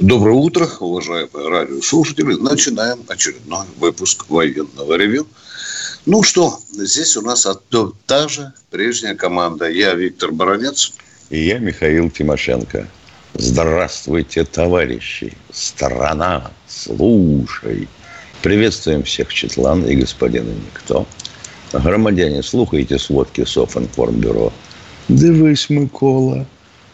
[0.00, 2.32] Доброе утро, уважаемые радиослушатели.
[2.32, 5.26] Начинаем очередной выпуск военного ревю.
[6.06, 7.46] Ну что, здесь у нас
[8.06, 9.68] та же прежняя команда.
[9.68, 10.94] Я Виктор Баранец.
[11.28, 12.88] И я Михаил Тимошенко.
[13.34, 15.34] Здравствуйте, товарищи.
[15.52, 17.86] Страна, слушай.
[18.40, 21.06] Приветствуем всех Четлан и господина Никто.
[21.74, 24.50] Громадяне, слухайте сводки Софинформбюро.
[25.10, 26.46] Дивись, Микола.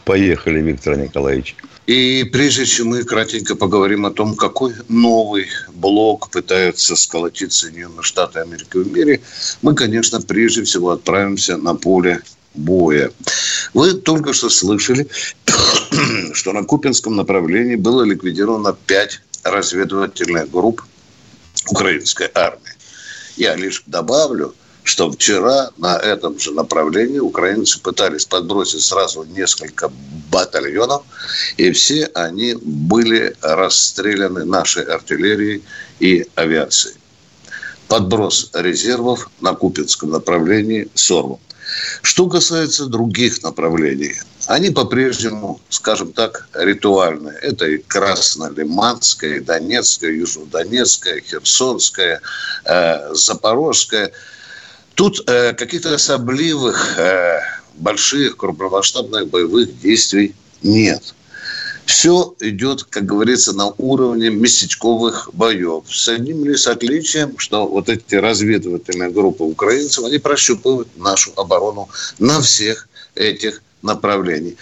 [0.05, 1.55] Поехали, Виктор Николаевич.
[1.87, 8.41] И прежде чем мы кратенько поговорим о том, какой новый блок пытаются сколотить Соединенные Штаты
[8.41, 9.21] Америки в мире,
[9.63, 12.23] мы, конечно, прежде всего отправимся на поле
[12.55, 13.13] боя.
[13.73, 15.07] Вы только что слышали,
[16.33, 20.83] что на Купинском направлении было ликвидировано пять разведывательных групп
[21.69, 22.73] украинской армии.
[23.37, 24.55] Я лишь добавлю–
[24.87, 29.91] что вчера на этом же направлении украинцы пытались подбросить сразу несколько
[30.31, 31.03] батальонов,
[31.57, 35.65] и все они были расстреляны нашей артиллерией
[35.99, 36.95] и авиацией.
[37.89, 41.41] Подброс резервов на Купинском направлении сорван.
[42.03, 44.15] Что касается других направлений,
[44.47, 47.37] они по-прежнему, скажем так, ритуальные.
[47.39, 52.21] Это и Краснолиманская, и Донецкая, Южнодонецкая, Херсонская,
[52.65, 54.13] э, Запорожская–
[54.97, 57.41] Тут э, каких-то особливых э,
[57.75, 61.15] больших крупномасштабных боевых действий нет.
[61.85, 65.85] Все идет, как говорится, на уровне местечковых боев.
[65.87, 72.41] С одним лишь отличием, что вот эти разведывательные группы украинцев, они прощупывают нашу оборону на
[72.41, 74.57] всех этих направлений.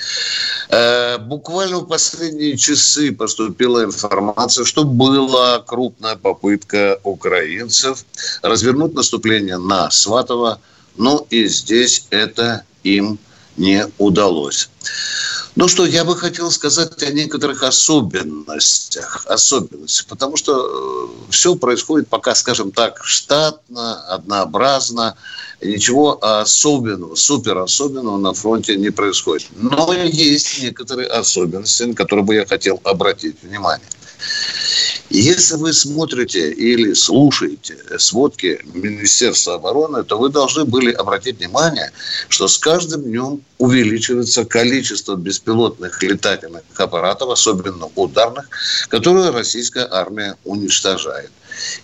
[0.69, 8.04] Э, буквально в последние часы поступила информация, что была крупная попытка украинцев
[8.42, 10.60] развернуть наступление на Сватово,
[10.97, 13.19] но и здесь это им
[13.56, 14.69] не удалось.
[15.56, 19.25] Ну что, я бы хотел сказать о некоторых особенностях.
[19.28, 25.16] Особенностях, потому что э, все происходит пока, скажем так, штатно, однообразно.
[25.62, 29.47] Ничего особенного, супер особенного на фронте не происходит.
[29.54, 33.87] Но есть некоторые особенности, на которые бы я хотел обратить внимание.
[35.10, 41.92] Если вы смотрите или слушаете сводки Министерства обороны, то вы должны были обратить внимание,
[42.28, 48.48] что с каждым днем увеличивается количество беспилотных летательных аппаратов, особенно ударных,
[48.88, 51.31] которые российская армия уничтожает.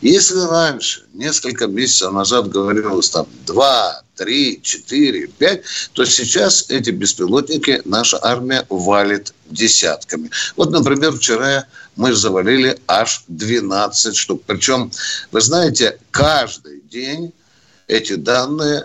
[0.01, 5.63] Если раньше, несколько месяцев назад говорилось там 2, 3, 4, 5,
[5.95, 10.31] то сейчас эти беспилотники наша армия валит десятками.
[10.57, 11.65] Вот, например, вчера
[11.97, 14.43] мы завалили аж 12 штук.
[14.47, 14.93] Причем,
[15.33, 17.33] вы знаете, каждый день
[17.89, 18.85] эти данные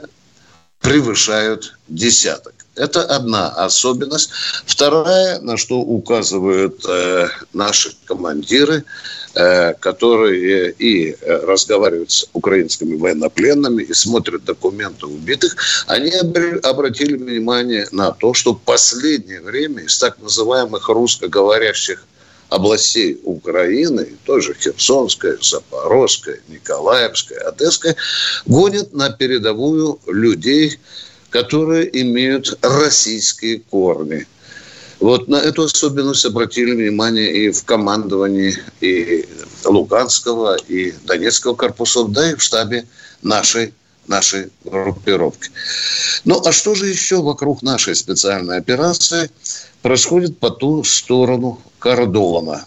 [0.79, 2.53] превышают десяток.
[2.75, 4.29] Это одна особенность.
[4.65, 8.85] Вторая, на что указывают э, наши командиры,
[9.79, 15.57] которые и разговаривают с украинскими военнопленными и смотрят документы убитых,
[15.87, 22.05] они обратили внимание на то, что в последнее время из так называемых русскоговорящих
[22.49, 27.95] областей Украины, тоже Херсонская, Запорожская, Николаевская, Одесская,
[28.45, 30.79] гонят на передовую людей,
[31.29, 34.25] которые имеют российские корни.
[34.99, 39.27] Вот на эту особенность обратили внимание и в командовании и
[39.65, 42.85] Луганского, и Донецкого корпусов, да и в штабе
[43.21, 43.73] нашей
[44.07, 45.49] нашей группировки.
[46.25, 49.31] Ну, а что же еще вокруг нашей специальной операции
[49.81, 52.65] происходит по ту сторону кордона?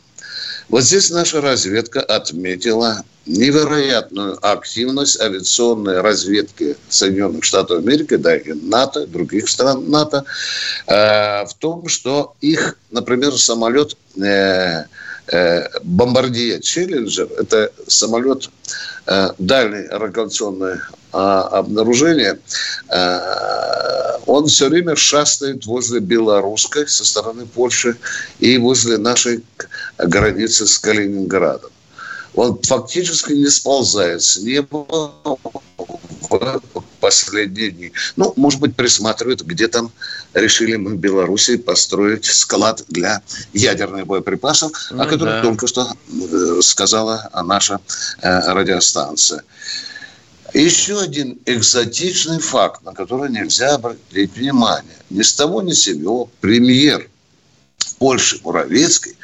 [0.69, 9.07] Вот здесь наша разведка отметила невероятную активность авиационной разведки Соединенных Штатов Америки, да и НАТО,
[9.07, 10.25] других стран НАТО,
[10.87, 14.85] э, в том, что их, например, самолет э,
[15.83, 18.49] бомбардия Челленджер, это самолет
[19.07, 20.79] э, дальней радиационной
[21.11, 22.39] а, обнаружения,
[22.89, 27.97] а, он все время шастает возле Белорусской со стороны Польши
[28.41, 29.43] и возле нашей
[29.97, 31.71] границы с Калининградом.
[32.39, 34.87] Он фактически не сползает с неба
[36.29, 36.61] в
[37.01, 37.93] последние дни.
[38.15, 39.91] Ну, может быть, присматривают, где там
[40.35, 45.43] решили мы в Беларуси построить склад для ядерных боеприпасов, ну, о котором да.
[45.43, 47.81] только что э, сказала наша
[48.23, 49.43] э, радиостанция.
[50.55, 54.97] Еще один экзотичный факт, на который нельзя обратить внимание.
[55.11, 57.09] Ни с того ни с сего премьер
[57.99, 59.17] Польши Муравецкой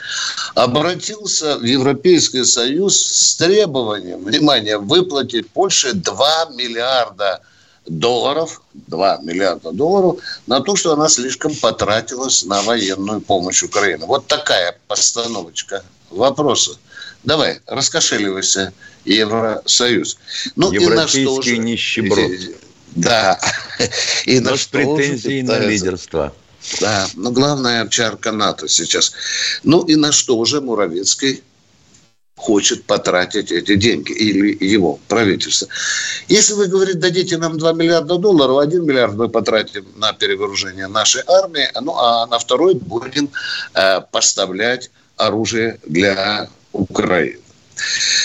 [0.54, 7.40] обратился в Европейский Союз с требованием, внимание, выплатить Польше 2 миллиарда
[7.86, 14.04] долларов, 2 миллиарда долларов на то, что она слишком потратилась на военную помощь Украине.
[14.06, 16.78] Вот такая постановочка вопроса.
[17.24, 18.72] Давай, раскошеливайся,
[19.04, 20.18] Евросоюз.
[20.56, 21.58] Ну, Европейский и на что же...
[21.58, 22.30] нищеброд.
[22.94, 23.40] Да.
[24.24, 26.32] И Но на с претензией на лидерство.
[26.80, 29.12] Да, но главная овчарка НАТО сейчас.
[29.62, 31.42] Ну и на что уже Муравецкий
[32.36, 35.68] хочет потратить эти деньги или его правительство.
[36.28, 41.22] Если вы говорите, дадите нам 2 миллиарда долларов, 1 миллиард мы потратим на перевооружение нашей
[41.26, 43.30] армии, ну а на второй будем
[43.74, 47.43] э, поставлять оружие для Украины.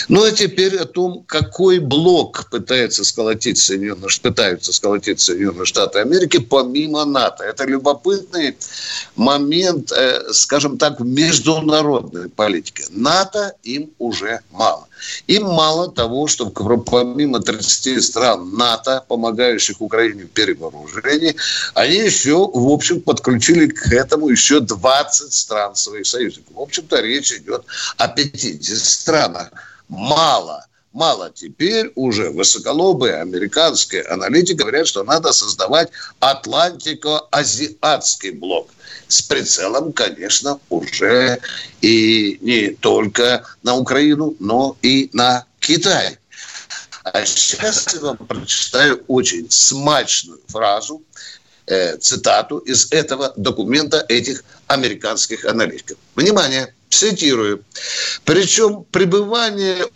[0.07, 6.39] Ну, а теперь о том, какой блок пытается сколотить Соединенные, пытаются сколотить Соединенные Штаты Америки
[6.39, 7.43] помимо НАТО.
[7.43, 8.57] Это любопытный
[9.15, 12.85] момент, э, скажем так, в международной политике.
[12.89, 14.88] НАТО им уже мало.
[15.27, 21.35] Им мало того, что помимо 30 стран НАТО, помогающих Украине в перевооружении,
[21.73, 26.55] они еще, в общем, подключили к этому еще 20 стран своих союзников.
[26.55, 27.65] В общем-то, речь идет
[27.97, 29.51] о 50 странах.
[29.87, 31.31] Мало мало.
[31.33, 35.89] Теперь уже высоколобые американские аналитики говорят, что надо создавать
[36.19, 38.69] Атлантико-Азиатский блок
[39.07, 41.39] с прицелом, конечно, уже
[41.81, 46.17] и не только на Украину, но и на Китай.
[47.03, 51.01] А сейчас я вам прочитаю очень смачную фразу,
[51.65, 55.97] э, цитату из этого документа этих американских аналитиков.
[56.15, 57.63] Внимание, цитирую.
[58.25, 59.87] Причем пребывание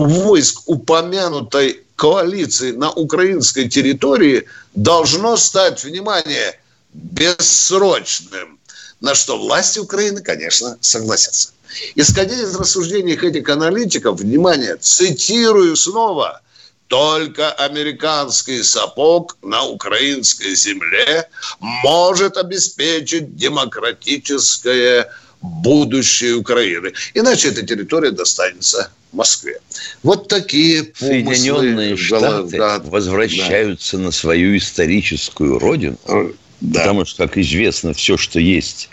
[0.00, 6.58] войск упомянутой коалиции на украинской территории должно стать, внимание,
[6.92, 8.58] бессрочным.
[9.00, 11.50] На что власти Украины, конечно, согласятся.
[11.94, 16.40] Исходя из рассуждений этих аналитиков, внимание, цитирую снова,
[16.88, 21.28] только американский сапог на украинской земле
[21.60, 25.08] может обеспечить демократическое
[25.42, 26.92] будущее Украины.
[27.14, 29.58] Иначе эта территория достанется Москве.
[30.02, 31.34] Вот такие помыслы.
[31.34, 34.04] Соединенные Штаты да, возвращаются да.
[34.04, 36.80] на свою историческую родину, э, да.
[36.80, 38.88] потому что, как известно, все, что есть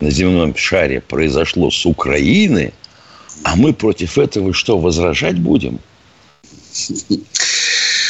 [0.00, 2.72] на земном шаре, произошло с Украины,
[3.44, 5.78] а мы против этого что, возражать будем?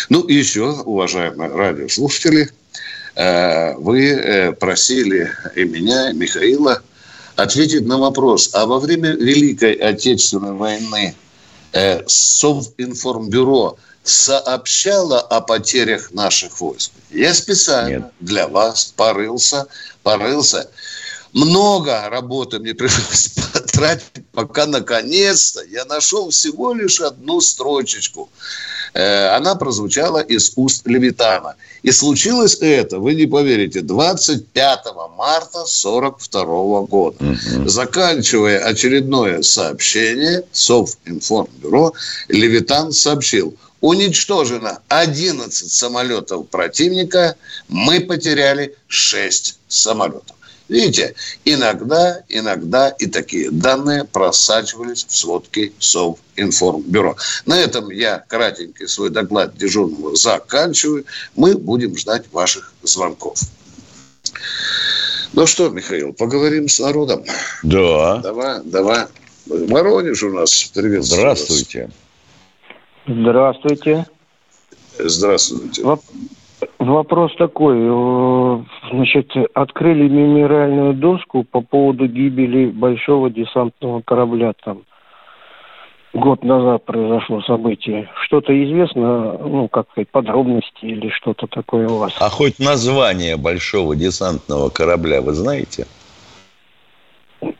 [0.08, 2.48] Ну, и еще, уважаемые радиослушатели,
[3.14, 6.82] э, вы э, просили и меня, и Михаила
[7.36, 11.14] ответить на вопрос, а во время Великой Отечественной войны
[11.72, 16.92] э, Совинформбюро сообщало о потерях наших войск.
[17.10, 18.12] Я специально Нет.
[18.20, 19.66] для вас порылся,
[20.02, 20.68] порылся.
[21.32, 28.28] Много работы мне пришлось потратить, пока наконец-то я нашел всего лишь одну строчечку.
[28.94, 31.56] Э, она прозвучала из уст Левитана.
[31.82, 34.78] И случилось это, вы не поверите, 25
[35.16, 37.16] марта 1942 года.
[37.20, 37.68] Угу.
[37.68, 41.92] Заканчивая очередное сообщение Совинформбюро,
[42.28, 47.36] Левитан сообщил, уничтожено 11 самолетов противника,
[47.68, 50.36] мы потеряли 6 самолетов.
[50.72, 51.14] Видите,
[51.44, 57.14] иногда, иногда и такие данные просачивались в сводки Совинформбюро.
[57.44, 61.04] На этом я кратенький свой доклад дежурного заканчиваю.
[61.36, 63.38] Мы будем ждать ваших звонков.
[65.34, 67.22] Ну что, Михаил, поговорим с народом?
[67.62, 68.22] Да.
[68.22, 69.04] Давай, давай.
[69.44, 70.70] Воронеж у нас.
[70.72, 71.04] Привет.
[71.04, 71.90] Здравствуйте.
[73.06, 74.06] Здравствуйте.
[74.98, 75.82] Здравствуйте.
[76.78, 77.76] Вопрос такой.
[77.80, 84.82] Э, значит, открыли мемориальную доску по поводу гибели большого десантного корабля там.
[86.12, 88.10] Год назад произошло событие.
[88.26, 92.12] Что-то известно, ну, как сказать, подробности или что-то такое у вас?
[92.20, 95.86] А хоть название большого десантного корабля вы знаете?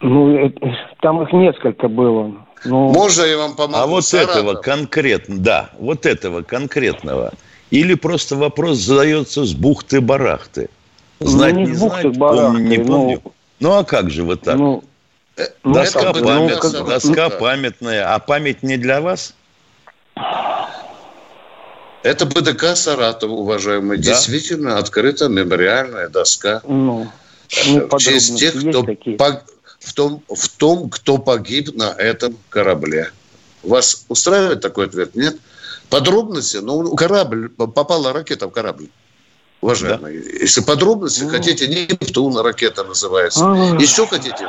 [0.01, 0.53] Ну,
[1.01, 2.33] там их несколько было.
[2.67, 2.91] Ну...
[2.91, 3.79] Можно я вам помогу?
[3.79, 4.37] А вот Саратов?
[4.37, 7.33] этого конкретно, да, вот этого конкретного–
[7.73, 10.69] или просто вопрос задается с бухты-барахты?
[11.21, 13.21] Ну, знать ну, не, не знать, помню, не ну, помню.
[13.25, 14.57] Ну, ну, а как же вот так?
[14.59, 14.85] Ну,
[15.39, 19.35] э, доска ну, памят, ну, как, ну, доска ну, памятная, а память не для вас?
[22.03, 23.97] Это БДК Саратов, уважаемый.
[23.97, 24.03] Да?
[24.03, 26.61] Действительно открыта мемориальная доска.
[26.69, 27.11] Ну,
[27.69, 29.45] ну в честь тех, кто пог...
[29.79, 33.13] в, том, в том, кто погиб на этом корабле.
[33.63, 35.15] Вас устраивает такой ответ?
[35.15, 35.37] Нет?
[35.91, 36.59] Подробности?
[36.59, 38.89] Ну, корабль, попала ракета в корабль.
[39.61, 40.29] Уважаемые, да.
[40.41, 41.31] если подробности, ну...
[41.31, 43.45] хотите, Нептун ракета называется.
[43.45, 43.77] А...
[43.79, 44.49] Еще хотите?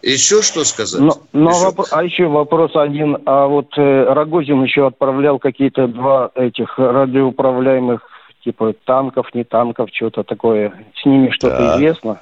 [0.00, 1.00] Еще что сказать?
[1.00, 1.60] Но, но еще?
[1.60, 1.86] Воп...
[1.90, 3.18] А еще вопрос один.
[3.26, 8.00] А вот э, Рогозин еще отправлял какие-то два этих радиоуправляемых
[8.42, 10.72] типа танков, не танков, что-то такое.
[11.00, 11.76] С ними что-то да.
[11.76, 12.20] известно?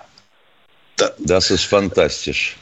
[0.97, 1.39] Да.
[1.39, 2.57] Ist fantastisch.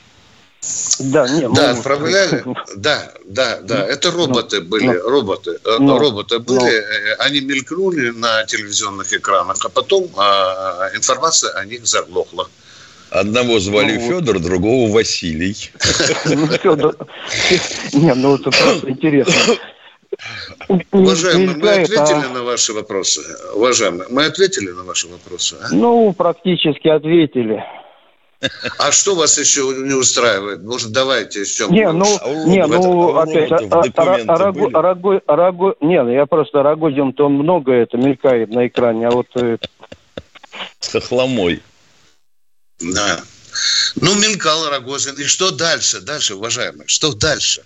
[0.99, 2.45] Да, не, да, отправляли.
[2.77, 3.87] Да, да, да.
[3.87, 5.59] Это роботы были, но, роботы.
[5.65, 6.67] Э, но, роботы были, но.
[6.69, 12.49] Э, они мелькнули на телевизионных экранах, а потом а, информация о них заглохла.
[13.11, 14.45] Одного звали ну, Федор, вот.
[14.45, 15.71] другого Василий.
[16.27, 16.97] Ну, Федор.
[17.95, 19.57] Не, ну это просто интересно.
[20.93, 23.23] Уважаемые, мы ответили на ваши вопросы.
[23.55, 25.57] Уважаемые, мы ответили на ваши вопросы.
[25.63, 25.69] А?
[25.73, 27.65] Ну, практически ответили.
[28.79, 30.63] А что вас еще не устраивает?
[30.63, 31.69] Может, давайте еще...
[31.69, 32.07] Не, ну,
[32.47, 33.51] не, ну опять,
[33.97, 39.27] Арагу, Арагу, не, ну, я просто Рогозин-то он много это мелькает на экране, а вот...
[39.35, 39.59] Э,
[40.79, 41.63] С хохломой.
[42.81, 43.21] Да.
[43.97, 45.15] Ну, мелькал Рогозин.
[45.17, 46.01] И что дальше?
[46.01, 47.63] Дальше, уважаемые, что дальше?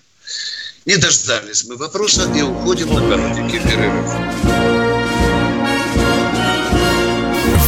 [0.87, 4.54] Не дождались мы вопроса и уходим на коротенький перерыв.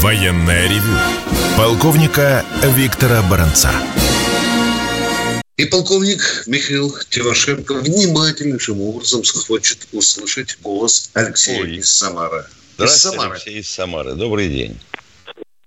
[0.07, 0.95] Военная ревю
[1.59, 3.71] полковника Виктора Баранца.
[5.57, 11.79] И полковник Михаил Тимошенко внимательнейшим образом хочет услышать голос Алексея Ой.
[11.79, 12.45] из Самары.
[12.77, 13.31] Здравствуйте, из Самары.
[13.33, 14.15] Алексей из Самары.
[14.15, 14.79] Добрый день.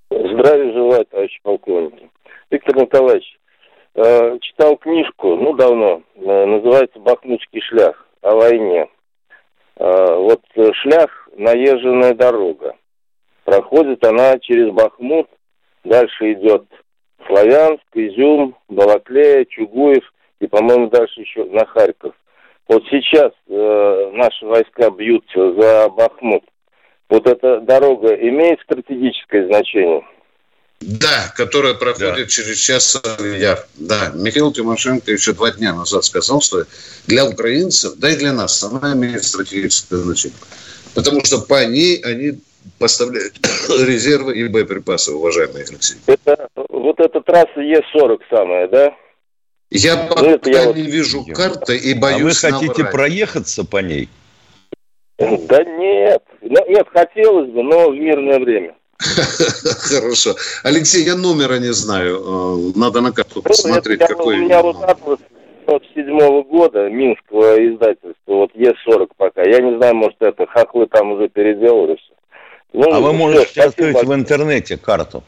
[0.10, 2.10] Здравия желаю, товарищ полковник.
[2.50, 3.38] Виктор Николаевич,
[3.96, 8.88] э, читал книжку, ну, давно, э, называется «Бахмутский шлях» о войне.
[9.76, 10.42] Э, вот
[10.82, 12.76] шлях– наезженная дорога.
[13.50, 15.28] Проходит она через Бахмут,
[15.84, 16.66] дальше идет
[17.26, 20.04] Славянск, Изюм, Балаклея, Чугуев
[20.40, 22.14] и, по-моему, дальше еще на Харьков.
[22.68, 26.44] Вот сейчас э, наши войска бьются за Бахмут.
[27.10, 30.06] Вот эта дорога имеет стратегическое значение?
[30.82, 32.28] Да, которая проходит да.
[32.28, 33.02] через час
[33.40, 33.66] яр.
[33.78, 36.66] Да, Михаил Тимошенко еще два дня назад сказал, что
[37.08, 40.38] для украинцев, да и для нас, она имеет стратегическое значение.
[40.94, 42.40] Потому что по ней они
[42.78, 43.34] поставляют
[43.70, 45.98] резервы и боеприпасы, уважаемые Алексей.
[46.06, 48.94] Это, вот эта трасса Е40 самая, да?
[49.72, 50.92] Я ну, пока я не вот...
[50.92, 52.92] вижу карты и боюсь А вы хотите наврать.
[52.92, 54.10] проехаться по ней?
[55.18, 56.24] Да нет.
[56.42, 58.76] Ну, нет, хотелось бы, но в мирное время.
[59.00, 60.36] Хорошо.
[60.64, 62.18] Алексей, я номера не знаю.
[62.18, 64.40] Э, надо на карту ну, посмотреть, какой...
[64.40, 65.20] У меня вот атлас
[65.94, 69.44] седьмого года Минского издательства, вот Е40 пока.
[69.44, 72.14] Я не знаю, может, это хохлы там уже переделали все.
[72.74, 75.24] Ну, а вы можете все, открыть в интернете карту.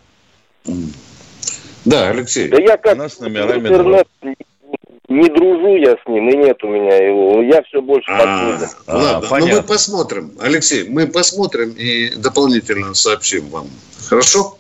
[1.86, 2.48] Да, Алексей.
[2.48, 4.36] Да я как У нас номерами интернет не,
[5.10, 7.42] не дружу я с ним, и нет у меня его.
[7.42, 9.56] Я все больше а, а, Ладно, понятно.
[9.56, 10.32] ну мы посмотрим.
[10.40, 13.68] Алексей, мы посмотрим и дополнительно сообщим вам.
[14.08, 14.58] Хорошо?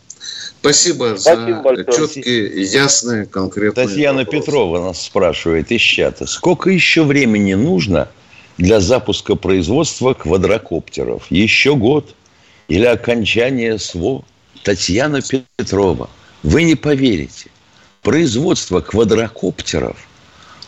[0.62, 2.08] Спасибо, Спасибо за большое.
[2.08, 4.46] четкие, ясные, конкретные Татьяна вопросы.
[4.46, 6.28] Петрова нас спрашивает из чата.
[6.28, 8.08] Сколько еще времени нужно
[8.58, 11.26] для запуска производства квадрокоптеров?
[11.32, 12.16] Еще год?
[12.72, 14.24] Или окончание СВО
[14.63, 16.10] Татьяна Петрова.
[16.42, 17.50] Вы не поверите,
[18.01, 20.08] производство квадрокоптеров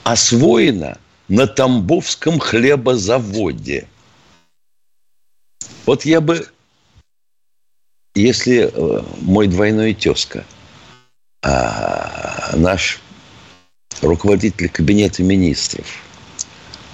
[0.03, 0.98] освоено
[1.29, 3.88] на Тамбовском хлебозаводе.
[5.86, 6.45] Вот я бы,
[8.15, 10.43] если э, мой двойной тезка,
[11.41, 13.00] а наш
[14.01, 15.88] руководитель кабинета министров,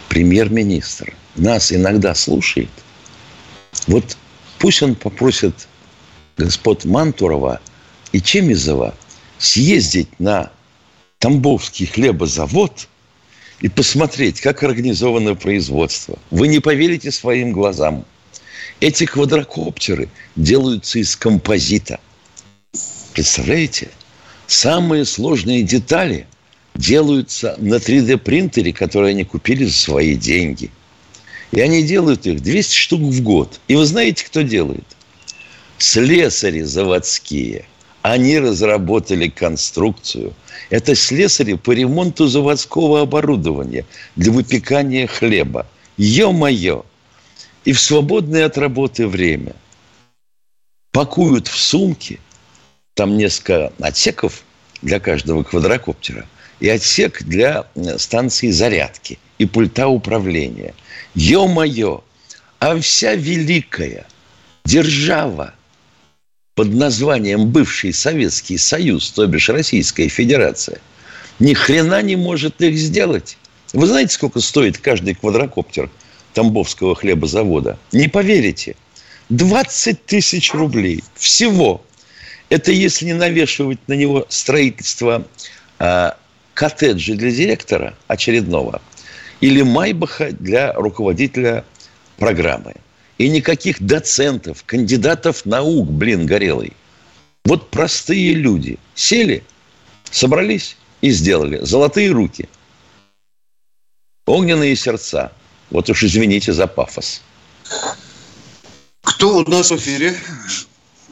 [0.07, 2.69] премьер-министр, нас иногда слушает,
[3.87, 4.15] вот
[4.59, 5.67] Пусть он попросит
[6.37, 7.61] господ Мантурова
[8.11, 8.93] и Чемизова
[9.37, 10.51] съездить на
[11.19, 12.87] Тамбовский хлебозавод
[13.61, 16.19] и посмотреть, как организовано производство.
[16.29, 18.05] Вы не поверите своим глазам.
[18.81, 21.99] Эти квадрокоптеры делаются из композита.
[23.13, 23.89] Представляете?
[24.47, 26.27] Самые сложные детали
[26.75, 30.69] делаются на 3D-принтере, который они купили за свои деньги–
[31.51, 33.59] и они делают их 200 штук в год.
[33.67, 34.85] И вы знаете, кто делает?
[35.77, 37.65] Слесари заводские.
[38.01, 40.33] Они разработали конструкцию.
[40.69, 45.67] Это слесари по ремонту заводского оборудования для выпекания хлеба.
[45.97, 46.85] Ё-моё!
[47.65, 49.53] И в свободное от работы время
[50.91, 52.19] пакуют в сумки,
[52.93, 54.43] там несколько отсеков
[54.81, 56.25] для каждого квадрокоптера,
[56.59, 57.65] и отсек для
[57.97, 60.73] станции зарядки и пульта управления–
[61.15, 62.03] Ё-моё!
[62.59, 64.05] А вся великая
[64.65, 65.53] держава
[66.55, 70.79] под названием бывший Советский Союз, то бишь Российская Федерация,
[71.39, 73.37] ни хрена не может их сделать.
[73.73, 75.89] Вы знаете, сколько стоит каждый квадрокоптер
[76.33, 77.79] Тамбовского хлебозавода?
[77.91, 78.75] Не поверите.
[79.29, 81.03] 20 тысяч рублей.
[81.15, 81.83] Всего.
[82.49, 85.25] Это если не навешивать на него строительство
[85.77, 86.11] э,
[86.59, 88.81] коттеджа для директора очередного
[89.39, 91.63] или майбаха для руководителя
[92.17, 92.75] программы.
[93.17, 96.73] И никаких доцентов, кандидатов наук, блин, горелый.
[97.45, 99.41] Вот простые люди сели,
[100.11, 101.59] собрались и сделали.
[101.63, 102.49] Золотые руки.
[104.27, 105.31] Огненные сердца.
[105.69, 107.21] Вот уж извините за пафос.
[109.01, 110.13] Кто у нас в эфире?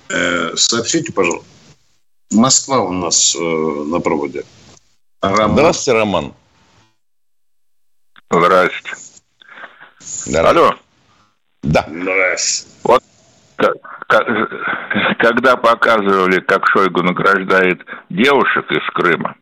[0.10, 1.48] Э, сообщите, пожалуйста.
[2.32, 4.44] Москва у нас э, на проводе.
[5.22, 5.52] Роман.
[5.54, 6.34] Здравствуйте, Роман.
[8.30, 8.92] Здрасте.
[10.00, 10.40] Здравствуйте.
[10.40, 10.76] Алло.
[11.64, 11.86] Да.
[11.88, 12.68] Здрасте.
[12.84, 13.04] Вот
[15.18, 19.36] когда показывали, как Шойгу награждает девушек из Крыма,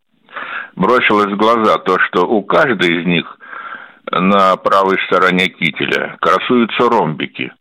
[0.75, 3.37] бросилось в глаза то, что у каждой из них
[4.11, 7.51] на правой стороне кителя красуются ромбики.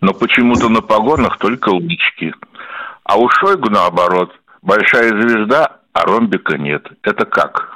[0.00, 2.34] Но почему-то на погонах только лычки.
[3.04, 4.32] А у Шойгу, наоборот,
[4.62, 6.82] большая звезда, а ромбика нет.
[7.02, 7.70] Это как?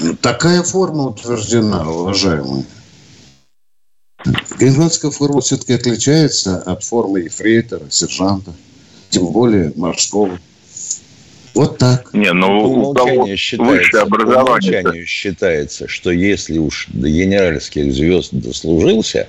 [0.00, 2.66] Ну, такая форма утверждена, уважаемый.
[4.58, 8.52] Гренландская форма все-таки отличается от формы ефрейтора, сержанта,
[9.08, 10.38] тем более морского.
[11.54, 12.12] Вот так.
[12.12, 19.28] Не, ну по умолчанию считается, по умолчанию считается, что если уж до генеральских звезд дослужился,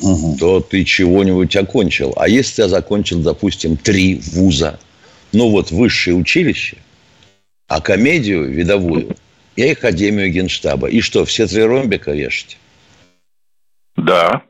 [0.00, 0.36] угу.
[0.40, 2.14] то ты чего-нибудь окончил.
[2.16, 4.78] А если ты закончил, допустим, три вуза,
[5.32, 6.78] ну вот высшее училище,
[7.68, 9.16] а комедию видовую
[9.54, 10.88] и Академию Генштаба.
[10.88, 12.58] И что, все три ромбика вешать?
[13.96, 14.42] Да.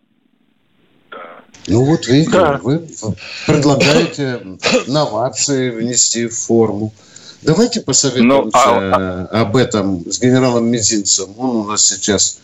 [1.67, 2.61] Ну вот видите, да.
[2.63, 2.87] вы
[3.47, 4.41] предлагаете
[4.87, 6.95] новации внести в форму.
[7.43, 9.29] Давайте посоветуемся ну, а...
[9.31, 11.35] об этом с генералом Мизинцем.
[11.39, 12.41] Он у нас сейчас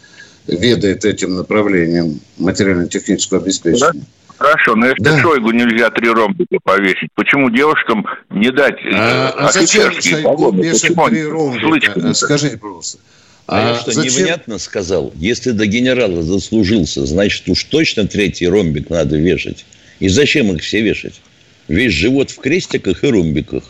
[0.47, 3.92] ведает этим направлением материально-технического обеспечения.
[3.92, 4.01] Да?
[4.38, 5.18] Хорошо, но если да.
[5.20, 11.27] Шойгу нельзя три ромбика повесить, почему девушкам не дать а, а зачем Шойгу вешать три
[11.27, 12.14] ромбика?
[12.14, 12.99] Скажите, пожалуйста.
[13.47, 14.23] А, а я что, зачем?
[14.23, 15.12] невнятно сказал?
[15.16, 19.66] Если до генерала заслужился, значит уж точно третий ромбик надо вешать.
[20.01, 21.20] И зачем их все вешать?
[21.68, 23.64] Весь живот в крестиках и ромбиках.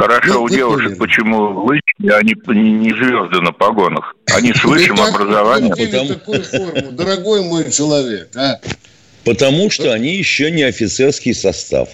[0.00, 4.16] Хорошо ну, у девушек, почему лычки, а не, не звезды на погонах?
[4.32, 5.76] Они с высшим образованием.
[5.76, 6.08] Потому...
[6.14, 8.58] такую форму, дорогой мой человек, а?
[9.24, 11.90] Потому что они еще не офицерский состав.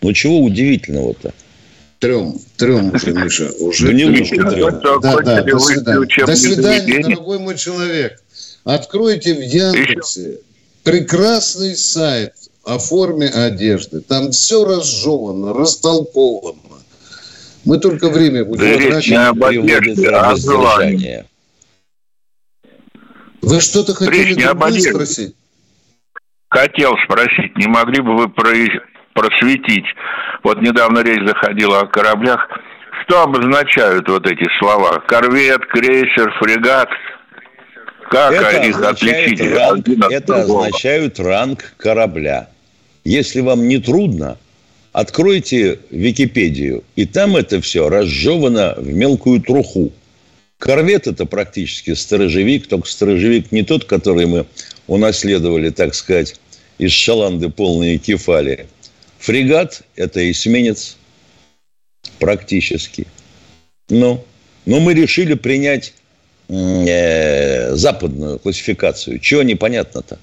[0.00, 1.34] Ну, чего удивительного-то?
[1.98, 3.88] Трем, трем уже, Миша, уже.
[3.88, 4.80] Да не трем.
[5.00, 6.26] Да, да, до свидания.
[6.26, 8.22] До свидания, дорогой мой человек.
[8.62, 10.38] Откройте в Яндексе
[10.84, 12.32] прекрасный сайт
[12.62, 14.02] о форме одежды.
[14.02, 16.69] Там все разжевано, растолковано.
[17.64, 19.98] Мы только время будем тратить.
[19.98, 21.26] воздержание.
[23.42, 25.34] Вы что-то хотели другое спросить?
[26.48, 29.84] Хотел спросить, не могли бы вы просветить?
[30.42, 32.48] Вот недавно речь заходила о кораблях.
[33.04, 35.00] Что обозначают вот эти слова?
[35.06, 36.88] Корвет, крейсер, фрегат?
[38.10, 39.40] Как это их отличить?
[39.40, 42.48] Ранг, это означают ранг корабля.
[43.04, 44.36] Если вам не трудно,
[44.92, 49.92] Откройте Википедию, и там это все разжевано в мелкую труху.
[50.58, 54.46] Корвет– это практически сторожевик, только сторожевик не тот, который мы
[54.88, 56.40] унаследовали, так сказать,
[56.78, 58.66] из шаланды полные кефали.
[59.18, 60.96] Фрегат– это эсминец
[62.18, 63.06] практически.
[63.88, 64.24] Ну,
[64.66, 65.94] но мы решили принять
[66.48, 69.20] э, западную классификацию.
[69.20, 70.18] Чего непонятно-то?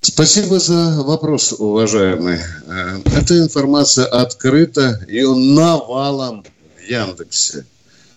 [0.00, 2.38] Спасибо за вопрос, уважаемый.
[2.66, 6.42] Э, эта информация открыта и навалом
[6.78, 7.66] в Яндексе.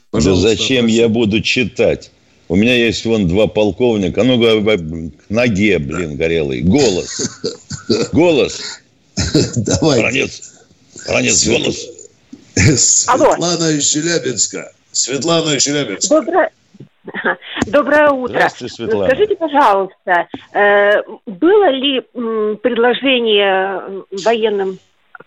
[0.09, 2.11] Пожалуйста, да зачем я буду читать?
[2.47, 4.23] У меня есть вон два полковника.
[4.23, 6.61] Ну, к ноге, блин, горелый.
[6.61, 7.41] Голос.
[8.13, 8.61] Голос.
[9.55, 10.01] Давай.
[10.01, 10.53] Ранец.
[11.05, 11.85] Ранец, голос.
[12.55, 14.71] Светлана из Челябинска.
[14.91, 16.15] Светлана из Челябинска.
[16.15, 16.51] Доброе,
[17.67, 18.33] Доброе утро.
[18.33, 19.07] Здравствуйте, Светлана.
[19.07, 22.01] Скажите, пожалуйста, э, было ли
[22.61, 24.77] предложение военным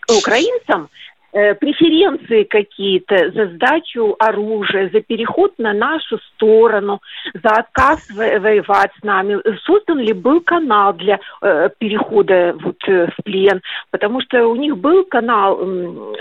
[0.09, 0.88] украинцам
[1.33, 7.01] э, преференции какие-то за сдачу оружия, за переход на нашу сторону,
[7.35, 9.38] за отказ воевать с нами?
[9.64, 13.61] Создан ли был канал для э, перехода вот, в плен?
[13.90, 15.61] Потому что у них был канал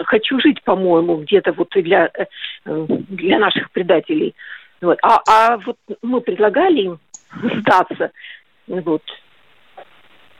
[0.06, 2.10] «Хочу жить», по-моему, где-то вот для,
[2.66, 4.36] для наших предателей.
[4.86, 5.00] Вот.
[5.02, 7.00] А, а вот мы предлагали им
[7.60, 8.12] сдаться.
[8.68, 9.02] Вот.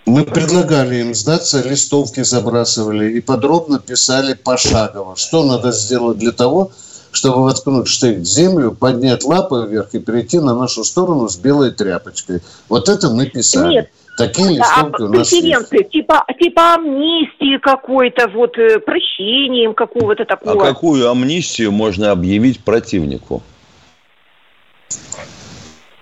[0.06, 6.72] Мы предлагали им сдаться, листовки забрасывали и подробно писали пошагово, что надо сделать для того,
[7.12, 11.72] чтобы воткнуть штык в землю, поднять лапы вверх и перейти на нашу сторону с белой
[11.72, 12.42] тряпочкой.
[12.70, 13.74] Вот это мы писали.
[13.74, 13.90] Нет.
[14.18, 15.70] Такие листовки а у нас есть.
[15.92, 20.64] Типа, типа амнистии какой-то, вот э, прощением какого-то такого.
[20.64, 23.44] А какую амнистию можно объявить противнику?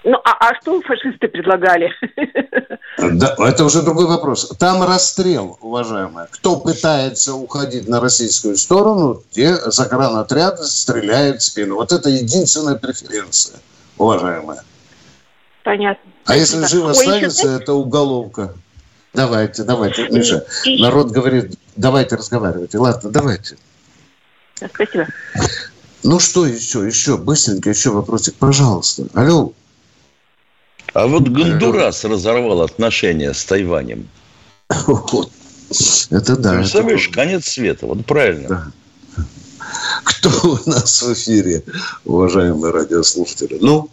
[0.05, 1.91] Ну, а, а что фашисты предлагали?
[2.97, 4.55] Да, это уже другой вопрос.
[4.59, 6.27] Там расстрел, уважаемая.
[6.29, 11.75] Кто пытается уходить на российскую сторону, те загранотряд стреляют в спину.
[11.75, 13.59] Вот это единственная преференция,
[13.97, 14.63] уважаемая.
[15.63, 16.11] Понятно.
[16.25, 16.67] А если да.
[16.67, 17.61] живо останется, еще...
[17.61, 18.53] это уголовка.
[19.13, 20.45] Давайте, давайте, Миша.
[20.65, 22.77] Народ говорит, давайте разговаривайте.
[22.77, 23.57] Ладно, давайте.
[24.55, 25.07] Спасибо.
[26.03, 29.07] Ну что еще, еще, быстренько еще вопросик, пожалуйста.
[29.13, 29.53] Алло.
[30.93, 34.07] А вот Гондурас разорвал отношения с Тайванем.
[34.69, 36.55] Это да.
[36.57, 37.15] Представляешь, это...
[37.15, 37.87] конец света.
[37.87, 38.47] Вот правильно.
[38.49, 38.67] Да.
[40.03, 41.63] Кто у нас в эфире,
[42.05, 43.57] уважаемые радиослушатели?
[43.59, 43.89] Ну,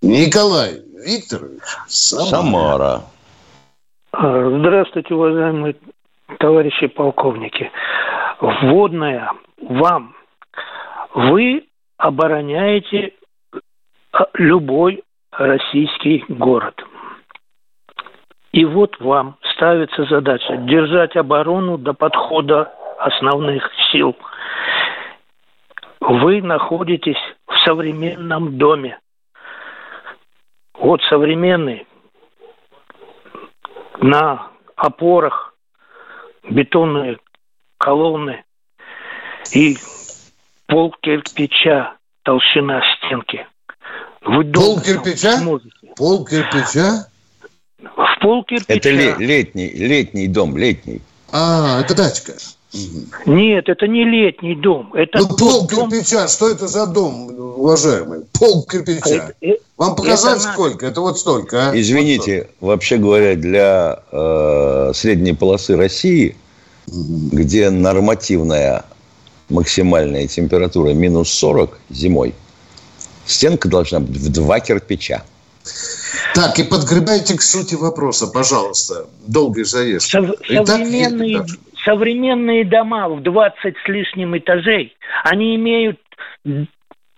[0.00, 2.30] Николай Викторович, Самара.
[2.30, 3.02] Самара.
[4.12, 5.76] А, здравствуйте, уважаемые
[6.38, 7.70] товарищи полковники.
[8.40, 9.30] Вводная
[9.60, 10.15] вам.
[11.16, 13.14] Вы обороняете
[14.12, 16.78] а, любой российский город.
[18.52, 24.14] И вот вам ставится задача держать оборону до подхода основных сил.
[26.00, 29.00] Вы находитесь в современном доме.
[30.74, 31.86] Вот современный
[34.02, 35.54] на опорах
[36.42, 37.16] бетонные
[37.78, 38.44] колонны
[39.54, 39.78] и
[40.66, 43.46] пол кирпича толщина стенки.
[44.24, 45.40] Вы пол кирпича?
[45.96, 47.06] Пол кирпича?
[47.78, 48.74] В пол кирпича.
[48.74, 51.00] Это ле- летний, летний дом, летний.
[51.32, 52.32] А, это дачка.
[53.26, 54.92] Нет, это не летний дом.
[54.94, 55.90] Это ну, пол дом...
[55.90, 58.22] кирпича, что это за дом, уважаемый?
[58.32, 59.08] Пол кирпича.
[59.08, 60.86] Это, э, Вам показать это сколько?
[60.86, 61.80] Это вот столько, а?
[61.80, 66.36] Извините, вот вообще говоря, для э, средней полосы России,
[66.88, 67.30] угу.
[67.32, 68.84] где нормативная
[69.48, 72.34] максимальная температура минус 40 зимой,
[73.26, 75.24] Стенка должна быть в два кирпича.
[76.34, 79.06] Так, и подгребайте к сути вопроса, пожалуйста.
[79.26, 80.08] Долгий заезд.
[80.08, 81.46] Сов- современные, Итак,
[81.84, 85.98] современные дома в 20 с лишним этажей, они имеют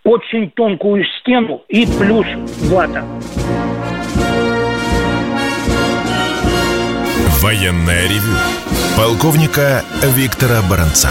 [0.05, 2.27] очень тонкую стену и плюс
[2.71, 3.05] вата.
[7.43, 8.37] Военная ревю.
[8.97, 11.11] Полковника Виктора Баранца.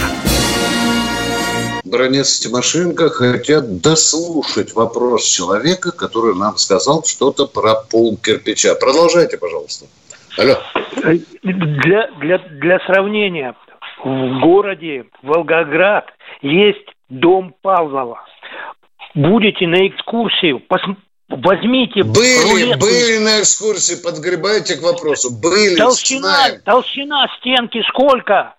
[1.90, 8.76] Бронец Тимошенко хотят дослушать вопрос человека, который нам сказал что-то про пол кирпича.
[8.76, 9.86] Продолжайте, пожалуйста.
[10.38, 10.58] Алло.
[11.44, 13.56] Для, для, для сравнения,
[14.04, 16.06] в городе Волгоград
[16.42, 18.22] есть дом Павлова.
[19.16, 20.82] Будете на экскурсию, пос,
[21.30, 22.04] возьмите...
[22.04, 22.86] Были, рулетку.
[22.86, 25.32] были на экскурсии, подгребайте к вопросу.
[25.32, 28.54] Были, толщина, толщина стенки сколько?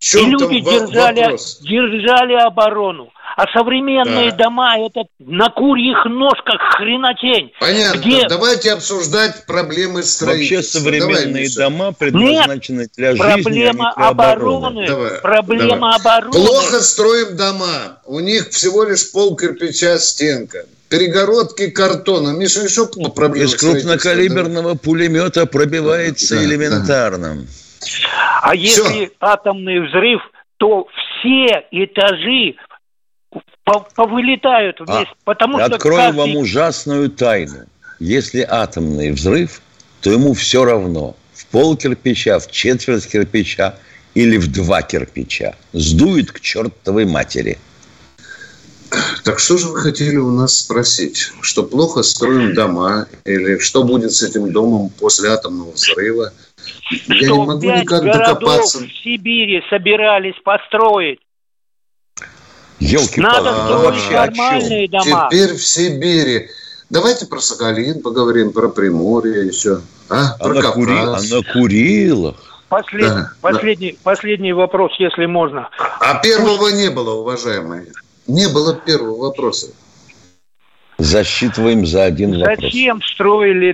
[0.00, 3.12] И люди держали, держали оборону.
[3.36, 4.44] А современные да.
[4.44, 7.52] дома это на курьих ножках хренотень.
[7.60, 8.00] Понятно.
[8.00, 8.26] Где...
[8.28, 10.78] Давайте обсуждать проблемы строительства.
[10.78, 14.86] Вообще современные Давай, дома предназначены Нет, для жизни, проблема а не для обороны.
[14.86, 15.96] Давай, проблема давай.
[15.96, 16.32] обороны.
[16.32, 18.00] Плохо строим дома.
[18.04, 22.30] У них всего лишь пол кирпича стенка перегородки картона.
[22.30, 23.46] Миша, еще проблема.
[23.46, 24.78] Из крупнокалиберного да?
[24.78, 27.34] пулемета пробивается да, элементарно.
[27.36, 27.40] Да.
[28.42, 30.20] А если атомный взрыв,
[30.58, 32.56] то все этажи
[33.94, 35.12] повылетают вместе.
[35.12, 36.18] А, потому что открою каждый...
[36.18, 37.66] вам ужасную тайну.
[37.98, 39.60] Если атомный взрыв,
[40.00, 41.16] то ему все равно.
[41.34, 43.76] В пол кирпича, в четверть кирпича
[44.14, 45.54] или в два кирпича.
[45.72, 47.58] Сдует к чертовой матери.
[49.24, 51.32] Так что же вы хотели у нас спросить?
[51.42, 53.06] Что плохо строим дома?
[53.24, 56.32] Или что будет с этим домом после атомного взрыва?
[56.90, 58.78] Я что не могу никак докопаться.
[58.78, 61.20] в Сибири собирались построить.
[62.78, 65.28] Елки Надо строить нормальные дома.
[65.30, 66.48] Теперь в Сибири.
[66.88, 69.80] Давайте про Сахалин поговорим, про Приморье еще.
[70.08, 70.96] А, а, на, Кури...
[70.98, 72.64] а на Курилах.
[72.68, 73.08] Послед...
[73.08, 73.98] Да, последний, да.
[74.02, 75.68] последний вопрос, если можно.
[75.78, 77.86] А первого не было, уважаемые.
[78.26, 79.68] Не было первого вопроса.
[80.98, 82.72] Засчитываем за один Зачем вопрос.
[82.72, 83.72] Зачем строили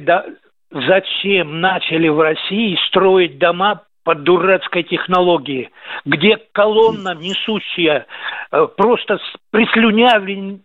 [0.71, 5.71] зачем начали в России строить дома по дурацкой технологии,
[6.05, 8.07] где колонна несущая
[8.53, 9.19] э, просто
[9.51, 10.63] прислюнявлен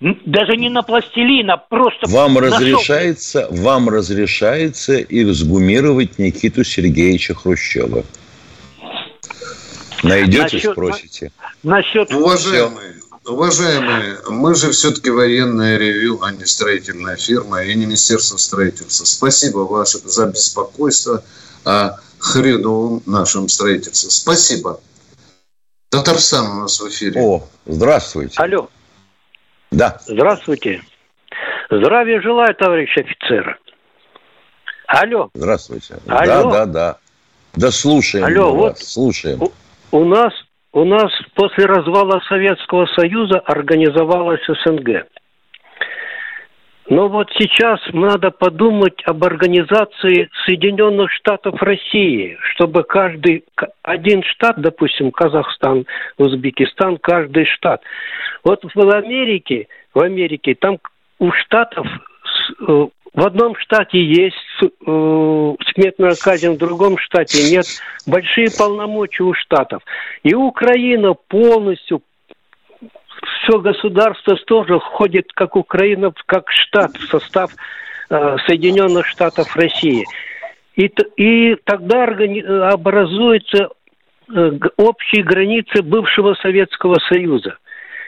[0.00, 2.08] даже не на пластилин, а просто...
[2.08, 8.04] Вам разрешается, вам разрешается эксгумировать Никиту Сергеевича Хрущева.
[10.02, 11.32] Найдете, насчет, спросите.
[11.62, 12.10] Насчет...
[12.14, 12.94] Уважаемые,
[13.26, 19.04] уважаемые, мы же все-таки военное ревю, а не строительная фирма и не Министерство строительства.
[19.04, 21.22] Спасибо ваше за беспокойство
[21.64, 24.10] о хреновом нашем строительстве.
[24.10, 24.80] Спасибо.
[25.90, 27.20] Татарстан у нас в эфире.
[27.20, 28.40] О, здравствуйте.
[28.40, 28.68] Алло.
[29.70, 30.00] Да.
[30.06, 30.82] Здравствуйте.
[31.70, 33.58] Здравия желаю, товарищ офицер.
[34.86, 35.30] Алло.
[35.34, 35.98] Здравствуйте.
[36.06, 36.26] Алло.
[36.26, 36.98] Да, да, да.
[37.54, 38.92] Да слушаем Алло, вот вас.
[38.92, 39.42] Слушаем.
[39.42, 39.50] У,
[39.90, 40.32] у нас
[40.72, 45.06] у нас после развала Советского Союза организовалась СНГ.
[46.88, 53.44] Но вот сейчас надо подумать об организации Соединенных Штатов России, чтобы каждый
[53.82, 55.86] один штат, допустим, Казахстан,
[56.18, 57.80] Узбекистан, каждый штат.
[58.42, 60.78] Вот в Америке, в Америке там
[61.20, 61.86] у штатов
[62.66, 64.66] э, в одном штате есть э,
[65.74, 67.66] смертная казнь, в другом штате нет.
[68.06, 69.82] Большие полномочия у штатов.
[70.22, 72.02] И Украина полностью
[73.42, 77.50] все государство тоже входит, как Украина, как штат в состав
[78.10, 80.04] э, Соединенных Штатов России.
[80.76, 82.04] И, и тогда
[82.72, 83.70] образуются
[84.32, 87.56] э, общие границы бывшего Советского Союза.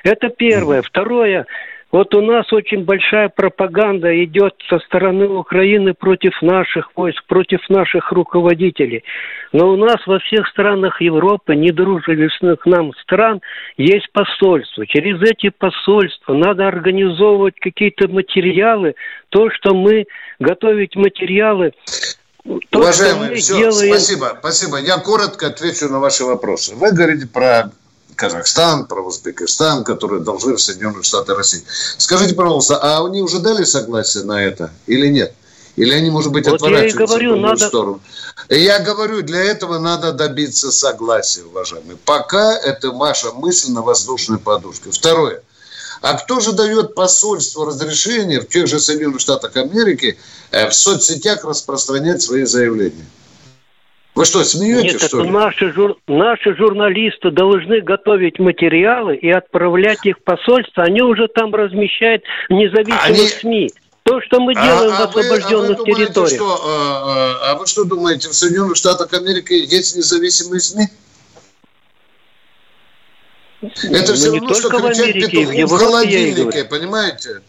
[0.04, 0.82] Это первое.
[0.82, 1.46] Второе,
[1.92, 8.10] вот у нас очень большая пропаганда идет со стороны Украины против наших войск, против наших
[8.12, 9.04] руководителей.
[9.52, 13.42] Но у нас во всех странах Европы, недружественных нам стран,
[13.76, 14.86] есть посольства.
[14.86, 18.94] Через эти посольства надо организовывать какие-то материалы,
[19.28, 20.06] то, что мы
[20.38, 21.72] готовить материалы
[22.70, 23.92] то, Уважаемые, все, делаем...
[23.92, 24.78] спасибо, спасибо.
[24.78, 26.74] Я коротко отвечу на ваши вопросы.
[26.74, 27.70] Вы говорите про
[28.16, 31.62] Казахстан, про Узбекистан, которые должны в Соединенные Штаты России.
[31.98, 35.34] Скажите, пожалуйста, а они уже дали согласие на это или нет?
[35.76, 37.68] Или они, может быть, вот отворачиваются я говорю, в другую надо...
[37.68, 38.00] сторону?
[38.50, 41.96] Я говорю, для этого надо добиться согласия, уважаемые.
[42.04, 44.90] Пока это ваша мысль на воздушной подушке.
[44.90, 45.42] Второе.
[46.02, 50.18] А кто же дает посольству разрешение в тех же Соединенных Штатах Америки
[50.50, 53.06] э, в соцсетях распространять свои заявления?
[54.14, 55.30] Вы что, смеетесь, Нет, что ли?
[55.30, 55.96] Наши, жур...
[56.06, 60.84] наши журналисты должны готовить материалы и отправлять их в посольство.
[60.84, 63.28] Они уже там размещают независимых Они...
[63.28, 63.70] СМИ.
[64.04, 66.34] То, что мы а, делаем а, в освобожденных а вы, а вы территориях.
[66.34, 70.88] Что, а, а вы что думаете, в Соединенных Штатах Америки есть независимые СМИ?
[73.62, 77.42] Это ну, все равно, что кричать петуху в, в холодильнике, понимаете?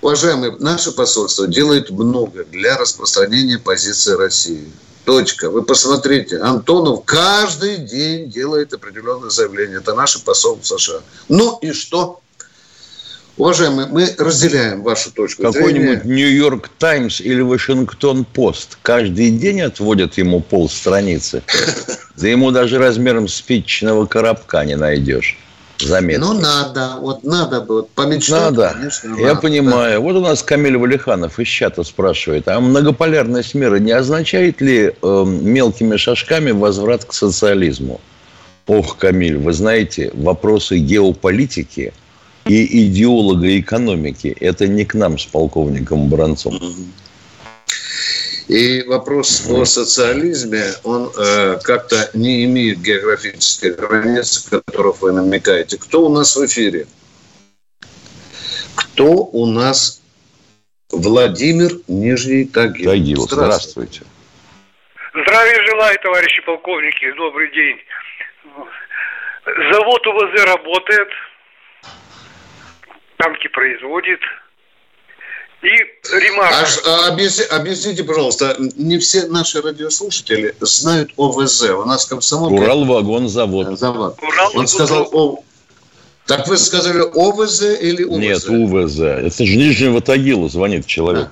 [0.00, 4.72] Уважаемые, наше посольство делает много для распространения позиции России.
[5.04, 5.50] Точка.
[5.50, 9.78] Вы посмотрите, Антонов каждый день делает определенное заявление.
[9.78, 11.00] Это наш посол в США.
[11.28, 12.20] Ну и что?
[13.36, 20.40] Уважаемые, мы разделяем вашу точку Какой-нибудь Нью-Йорк Таймс или Вашингтон Пост каждый день отводят ему
[20.40, 21.42] полстраницы.
[22.16, 25.38] Да ему даже размером спичечного коробка не найдешь
[25.80, 26.20] заметки.
[26.20, 28.72] Ну, надо, вот надо бы, вот помечтать, надо.
[28.74, 29.16] конечно.
[29.16, 29.40] Я надо.
[29.40, 29.94] понимаю.
[29.94, 30.00] Да.
[30.00, 35.24] Вот у нас Камиль Валиханов из чата спрашивает, а многополярность мира не означает ли э,
[35.26, 38.00] мелкими шажками возврат к социализму?
[38.66, 41.92] Ох, Камиль, вы знаете, вопросы геополитики
[42.46, 46.58] и идеолога экономики– это не к нам с полковником Бранцом.
[48.50, 55.78] И вопрос о социализме, он э, как-то не имеет географической границы, которых вы намекаете.
[55.78, 56.86] Кто у нас в эфире?
[58.74, 60.02] Кто у нас?
[60.90, 62.90] Владимир Нижний Тагил.
[62.90, 64.02] Тагил, здравствуйте.
[65.14, 67.12] Здравия желаю, товарищи полковники.
[67.12, 67.78] Добрый день.
[69.70, 71.08] Завод УВЗ работает,
[73.16, 74.18] танки производит–
[75.62, 75.68] и
[76.18, 76.66] ремарка.
[76.86, 81.70] А, объясни, объясните, пожалуйста, не все наши радиослушатели знают ОВЗ.
[81.70, 82.52] У нас комсомол...
[82.54, 83.78] Уралвагонзавод.
[83.78, 84.18] Завод.
[84.22, 85.42] Урал Он сказал О...
[86.26, 88.18] Так вы сказали ОВЗ или УВЗ?
[88.18, 89.00] Нет, УВЗ.
[89.00, 91.28] Это же Нижнего Тагила звонит человек.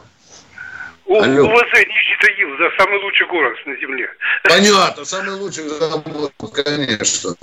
[1.08, 1.24] Да.
[1.24, 1.44] Алло.
[1.44, 4.08] УВЗ Нижний Тагил, да, самый лучший город на земле.
[4.44, 7.34] Понятно, самый лучший завод, конечно.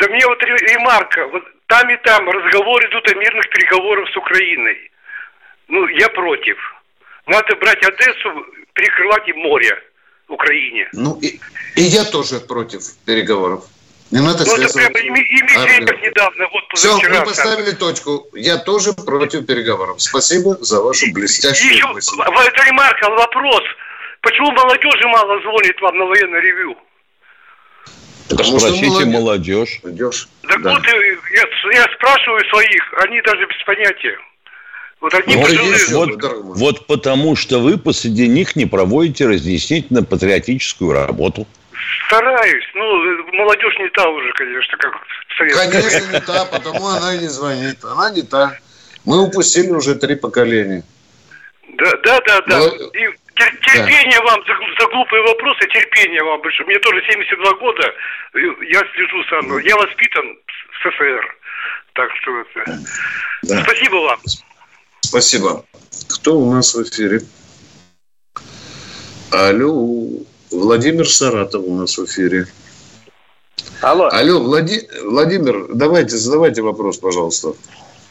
[0.00, 4.90] Да мне вот ремарка, вот там и там разговоры идут о мирных переговорах с Украиной.
[5.68, 6.56] Ну, я против.
[7.26, 9.82] Надо брать Одессу, перекрывать и море
[10.28, 10.88] Украине.
[10.92, 11.40] Ну, и,
[11.76, 13.64] и я тоже против переговоров.
[14.10, 18.26] Не надо ну, это прямо и, и Медведев недавно, вот Все, мы поставили точку.
[18.34, 20.00] Я тоже против переговоров.
[20.00, 22.14] Спасибо за вашу блестящую Еще, мысль.
[22.20, 23.62] Это ремарка, вопрос.
[24.20, 26.76] Почему молодежи мало звонит вам на военное ревю?
[28.28, 29.80] Потому Спросите что молодежь.
[29.82, 30.28] молодежь.
[30.48, 30.74] Так да.
[30.74, 34.18] вот, я, я спрашиваю своих, они даже без понятия.
[35.04, 35.50] Вот, одни вот,
[35.90, 41.46] вот, вот потому что вы посреди них не проводите разъяснительно-патриотическую работу.
[42.06, 42.64] Стараюсь.
[42.74, 44.94] Ну, молодежь не та уже, конечно, как
[45.36, 45.70] советская.
[45.70, 47.84] Конечно, не та, потому она и не звонит.
[47.84, 48.56] Она не та.
[49.04, 50.82] Мы упустили уже три поколения.
[51.76, 52.58] Да, да, да, да.
[52.60, 52.66] Но...
[52.66, 54.24] И терпение да.
[54.24, 56.66] вам за, за глупые вопросы, терпение вам большое.
[56.66, 57.94] Мне тоже 72 года,
[58.32, 59.58] я слежу сам.
[59.58, 60.34] Я воспитан
[60.72, 61.36] в СССР.
[61.92, 62.78] Так что это...
[63.42, 63.62] Да.
[63.64, 64.18] Спасибо вам.
[65.04, 65.64] Спасибо.
[66.08, 67.20] Кто у нас в эфире?
[69.30, 70.06] Алло,
[70.50, 72.46] Владимир Саратов у нас в эфире.
[73.82, 74.08] Алло.
[74.10, 74.80] Алло, Влади...
[75.04, 77.52] Владимир, давайте, задавайте вопрос, пожалуйста.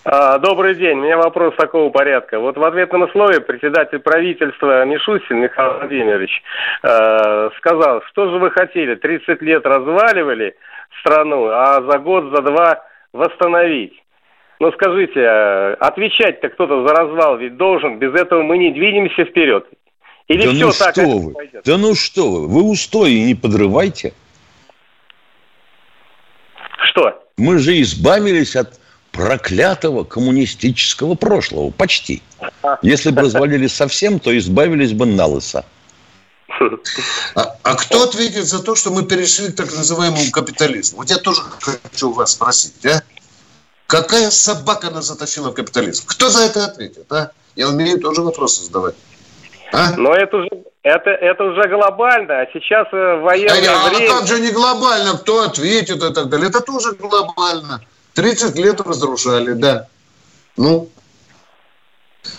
[0.05, 0.99] А, добрый день.
[0.99, 2.39] У меня вопрос такого порядка.
[2.39, 6.43] Вот в ответном слове председатель правительства Мишустин Михаил Владимирович
[6.83, 10.55] э, сказал, что же вы хотели, 30 лет разваливали
[10.99, 14.02] страну, а за год, за два восстановить.
[14.63, 19.65] Ну скажите, а отвечать-то кто-то за развал ведь должен, без этого мы не двинемся вперед.
[20.29, 21.33] Или да все ну так что вы?
[21.33, 21.61] Пойдет?
[21.65, 24.13] Да ну что вы, вы устои не подрывайте.
[26.91, 27.21] Что?
[27.35, 28.79] Мы же избавились от
[29.11, 32.21] проклятого коммунистического прошлого, почти.
[32.81, 35.65] Если бы развалили совсем, то избавились бы на лысо.
[37.35, 40.99] А, а кто ответит за то, что мы перешли к так называемому капитализму?
[40.99, 43.03] Вот я тоже хочу у вас спросить, а?
[43.87, 46.03] Какая собака нас затащила в капитализм?
[46.07, 47.31] Кто за это ответит, а?
[47.55, 48.95] Я умею тоже вопросы задавать.
[49.71, 49.95] А?
[49.97, 50.49] Но это уже,
[50.83, 54.11] это, это уже глобально, а сейчас э, военное а, время...
[54.11, 55.17] А как же не глобально?
[55.17, 56.49] Кто ответит и так далее?
[56.49, 57.81] Это тоже глобально.
[58.13, 59.87] 30 лет разрушали, да.
[60.57, 60.89] Ну,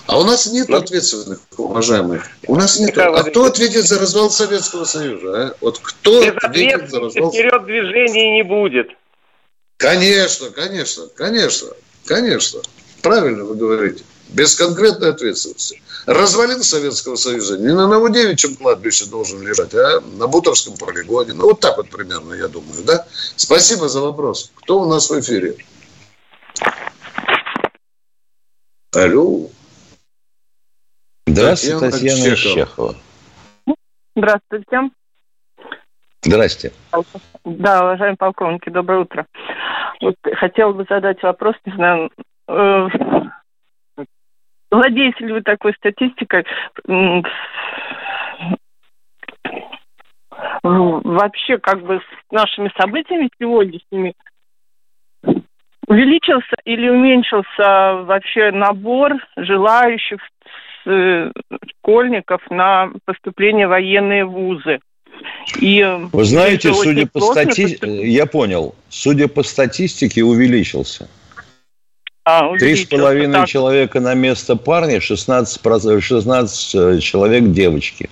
[0.06, 2.26] а у нас нет ну, ответственных, уважаемых.
[2.46, 2.96] У нас нет.
[2.96, 5.48] А кто ответит за развал Советского Союза?
[5.48, 5.54] А?
[5.60, 8.90] Вот кто ответит за развал вперед движения не будет.
[9.76, 11.68] Конечно, конечно, конечно,
[12.06, 12.60] конечно.
[13.02, 14.04] Правильно вы говорите.
[14.28, 15.80] Без конкретной ответственности.
[16.06, 21.32] Развалин Советского Союза не на Новодевичьем кладбище должен лежать, а на Буторском полигоне.
[21.32, 23.06] Ну, вот так вот примерно, я думаю, да?
[23.36, 24.50] Спасибо за вопрос.
[24.56, 25.56] Кто у нас в эфире?
[28.92, 29.50] Алло.
[31.26, 32.96] Здравствуйте, Татьяна, Татьяна Чехова.
[34.16, 34.90] Здравствуйте.
[36.24, 36.72] Здрасте.
[37.44, 39.26] Да, уважаемые полковники, доброе утро.
[40.00, 42.10] Вот хотела бы задать вопрос, не знаю,
[42.48, 42.88] э,
[44.70, 46.44] владеете ли вы такой статистикой?
[50.62, 54.14] Вообще, как бы с нашими событиями сегодняшними
[55.86, 60.20] увеличился или уменьшился вообще набор желающих
[60.86, 61.30] э,
[61.68, 64.80] школьников на поступление в военные вузы?
[65.60, 71.08] И Вы знаете, судя по статистике, я понял, судя по статистике, увеличился.
[72.24, 75.60] А, Три с половиной человека на место парня, 16,
[76.02, 78.08] 16 э, человек девочки.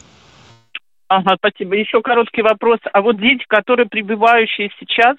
[1.09, 1.77] Ага, спасибо.
[1.77, 2.79] Еще короткий вопрос.
[2.93, 5.17] А вот дети, которые прибывающие сейчас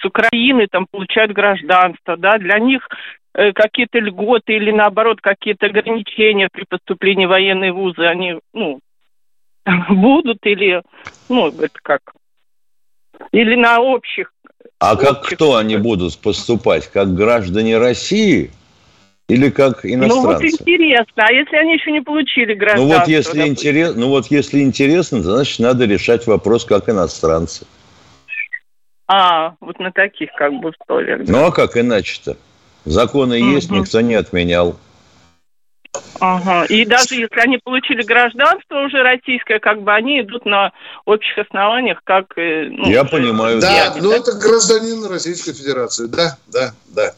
[0.00, 2.88] с Украины, там получают гражданство, да, для них
[3.34, 8.80] э, какие-то льготы или наоборот какие-то ограничения при поступлении в военные вузы, они, ну,
[9.90, 10.82] будут или,
[11.28, 12.00] ну, это как,
[13.32, 14.32] или на общих
[14.82, 16.88] а как кто они будут поступать?
[16.88, 18.50] Как граждане России
[19.28, 20.16] или как иностранцы?
[20.16, 22.92] Ну вот интересно, а если они еще не получили гражданство?
[22.92, 27.64] Ну вот если, интерес, ну, вот если интересно, значит надо решать вопрос как иностранцы.
[29.06, 31.26] А, вот на таких как бы условиях.
[31.26, 31.32] Да.
[31.32, 32.36] Ну а как иначе-то?
[32.84, 33.50] Законы угу.
[33.50, 34.76] есть, никто не отменял.
[36.20, 36.64] Ага.
[36.66, 40.72] И даже если они получили гражданство уже российское, как бы они идут на
[41.04, 42.26] общих основаниях, как...
[42.36, 43.60] Э, ну, Я понимаю.
[43.60, 46.06] Да, да, ну это гражданин Российской Федерации.
[46.06, 47.12] Да, да, да.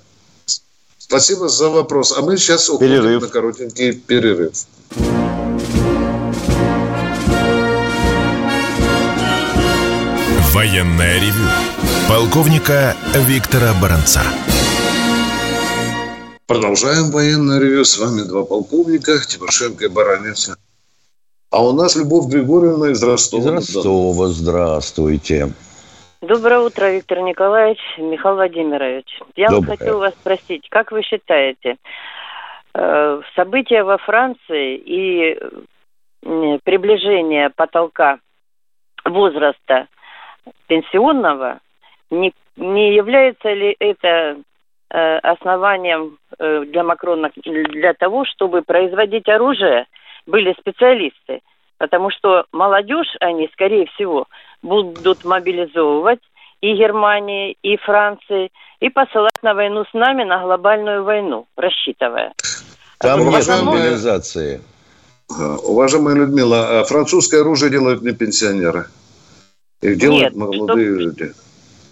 [0.98, 2.16] Спасибо за вопрос.
[2.16, 3.22] А мы сейчас уходим перерыв.
[3.22, 4.54] на коротенький перерыв.
[10.52, 11.44] Военная ревю.
[12.08, 14.22] Полковника Виктора Баранца.
[16.46, 17.84] Продолжаем военное ревю.
[17.84, 20.50] С вами два полковника, Тимошенко и Баранец.
[21.50, 23.42] А у нас Любовь Григорьевна из Ростова.
[23.42, 25.48] Из Ростова, здравствуйте.
[26.20, 29.06] Доброе утро, Виктор Николаевич, Михаил Владимирович.
[29.36, 29.70] Я Доброе.
[29.70, 31.76] вот хотела вас спросить, как вы считаете,
[32.74, 35.38] э, события во Франции и
[36.64, 38.18] приближение потолка
[39.04, 39.86] возраста
[40.66, 41.60] пенсионного,
[42.10, 44.38] не, не является ли это
[44.90, 49.86] основанием э, для Макрона для того, чтобы производить оружие,
[50.26, 51.40] были специалисты.
[51.78, 54.26] Потому что молодежь они, скорее всего,
[54.62, 56.20] будут мобилизовывать
[56.60, 62.32] и Германии, и Франции, и посылать на войну с нами, на глобальную войну, рассчитывая.
[62.98, 63.72] Там нет Потому...
[63.72, 64.62] мобилизации.
[65.28, 68.86] Уважаемая Людмила, а французское оружие делают не пенсионеры.
[69.80, 71.00] Их делают Нет, молодые что...
[71.00, 71.32] люди.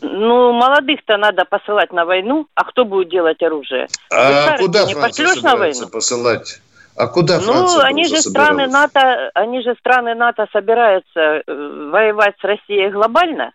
[0.02, 3.88] Ну, молодых-то надо посылать на войну, а кто будет делать оружие?
[4.10, 5.88] А куда не Франция на войну?
[5.88, 6.60] посылать?
[6.96, 11.42] А куда ну, Франция Ну, они же страны НАТО, они же страны НАТО собираются э,
[11.46, 13.52] воевать с Россией глобально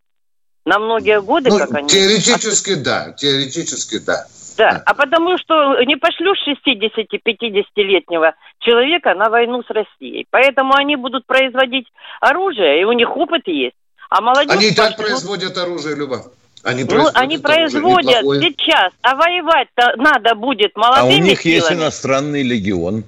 [0.66, 1.88] на многие годы, ну, как они.
[1.88, 4.26] Теоретически да, теоретически да.
[4.58, 10.26] Да, а потому что не пошлешь 60-50-летнего человека на войну с Россией.
[10.32, 11.86] Поэтому они будут производить
[12.22, 13.76] оружие, и у них опыт есть.
[14.10, 14.56] А молодежь...
[14.56, 15.08] Они и так пошлют...
[15.08, 16.24] производят оружие, Люба.
[16.64, 21.42] Они ну, производят, ну, они производят сейчас, а воевать-то надо будет молодыми А у них
[21.42, 21.56] силами.
[21.56, 23.04] есть иностранный легион.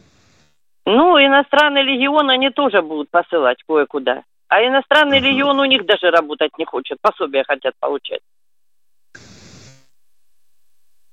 [0.86, 4.24] Ну, иностранный легион они тоже будут посылать кое-куда.
[4.48, 5.32] А иностранный uh-huh.
[5.32, 8.22] легион у них даже работать не хочет, пособия хотят получать.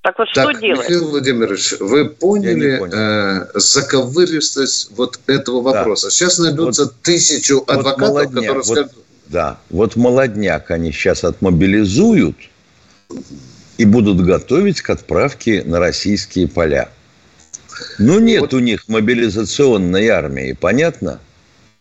[0.06, 0.88] Так вот, так, что делать?
[0.88, 6.06] Михаил Владимирович, вы поняли э, заковыристость вот этого вопроса?
[6.06, 6.10] Да.
[6.12, 9.05] Сейчас найдутся вот, тысячу адвокатов, вот молодняк, которые вот, скажут...
[9.28, 12.36] Да, вот молодняк они сейчас отмобилизуют
[13.78, 16.88] и будут готовить к отправке на российские поля.
[17.98, 18.54] Ну, нет вот.
[18.54, 21.20] у них мобилизационной армии, понятно?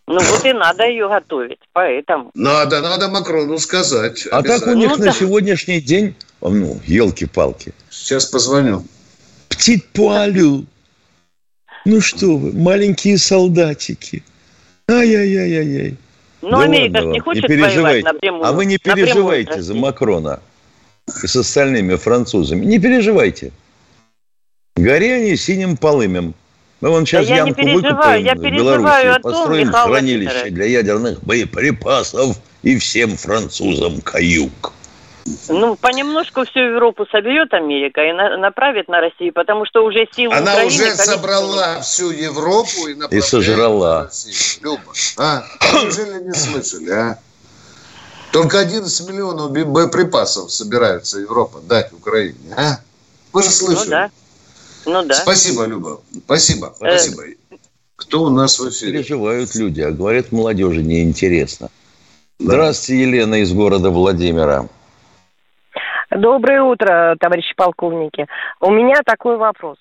[0.07, 2.29] Ну вот и надо ее готовить, поэтому.
[2.35, 4.27] Надо, надо Макрону сказать.
[4.31, 5.11] А так у них ну, на да.
[5.11, 7.73] сегодняшний день, ну, елки-палки.
[7.89, 8.85] Сейчас позвоню.
[9.49, 10.65] Птит пуалю.
[11.85, 14.23] Ну что вы, маленькие солдатики.
[14.87, 15.97] Ай-яй-яй-яй-яй.
[16.45, 18.45] Ну, да Америка не хочет не воевать напрямую.
[18.45, 20.39] А вы не переживайте за Макрона
[21.23, 22.65] и с остальными французами.
[22.65, 23.51] Не переживайте.
[24.75, 26.35] Гори они синим полымем.
[26.81, 32.37] Мы вон сейчас да Янку выкупаем я в Беларуси, построим Михаил хранилище для ядерных боеприпасов
[32.61, 34.74] и всем французам каюк.
[35.49, 40.35] Ну, понемножку всю Европу соберет Америка и на, направит на Россию, потому что уже силы
[40.35, 40.67] Она Украины...
[40.67, 44.11] уже собрала всю Европу и И сожрала.
[44.61, 45.43] Люба, а?
[45.73, 47.19] Неужели не слышали, а?
[48.31, 52.79] Только 11 миллионов боеприпасов собирается Европа дать Украине, а?
[53.33, 53.85] Вы же слышали?
[53.85, 54.11] Ну, да.
[54.85, 55.15] Ну да.
[55.15, 56.01] Спасибо, Люба.
[56.25, 56.75] Спасибо.
[56.81, 57.23] Э, спасибо.
[57.95, 58.91] Кто у нас в эфире?
[58.91, 61.69] Переживают люди, а говорят, молодежи неинтересно.
[62.39, 62.45] Да.
[62.45, 64.67] Здравствуйте, Елена из города Владимира.
[66.11, 68.27] Доброе утро, товарищи полковники.
[68.59, 69.77] У меня такой вопрос.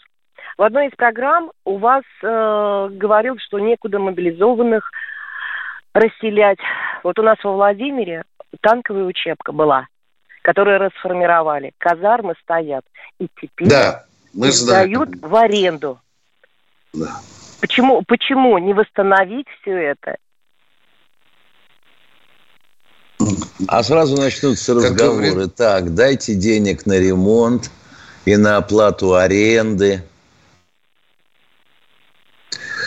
[0.56, 4.90] В одной из программ у вас э, говорил, что некуда мобилизованных
[5.92, 6.58] расселять.
[7.02, 8.24] Вот у нас во Владимире
[8.60, 9.86] танковая учебка была,
[10.42, 11.72] которую расформировали.
[11.78, 12.84] Казармы стоят.
[13.18, 14.04] И теперь да.
[14.32, 15.30] Мы сдают знаем.
[15.30, 16.00] в аренду.
[16.92, 17.20] Да.
[17.60, 20.16] Почему, почему не восстановить все это?
[23.68, 25.30] А сразу начнутся разговоры.
[25.30, 25.54] Говорит...
[25.54, 27.70] Так, дайте денег на ремонт
[28.24, 30.02] и на оплату аренды.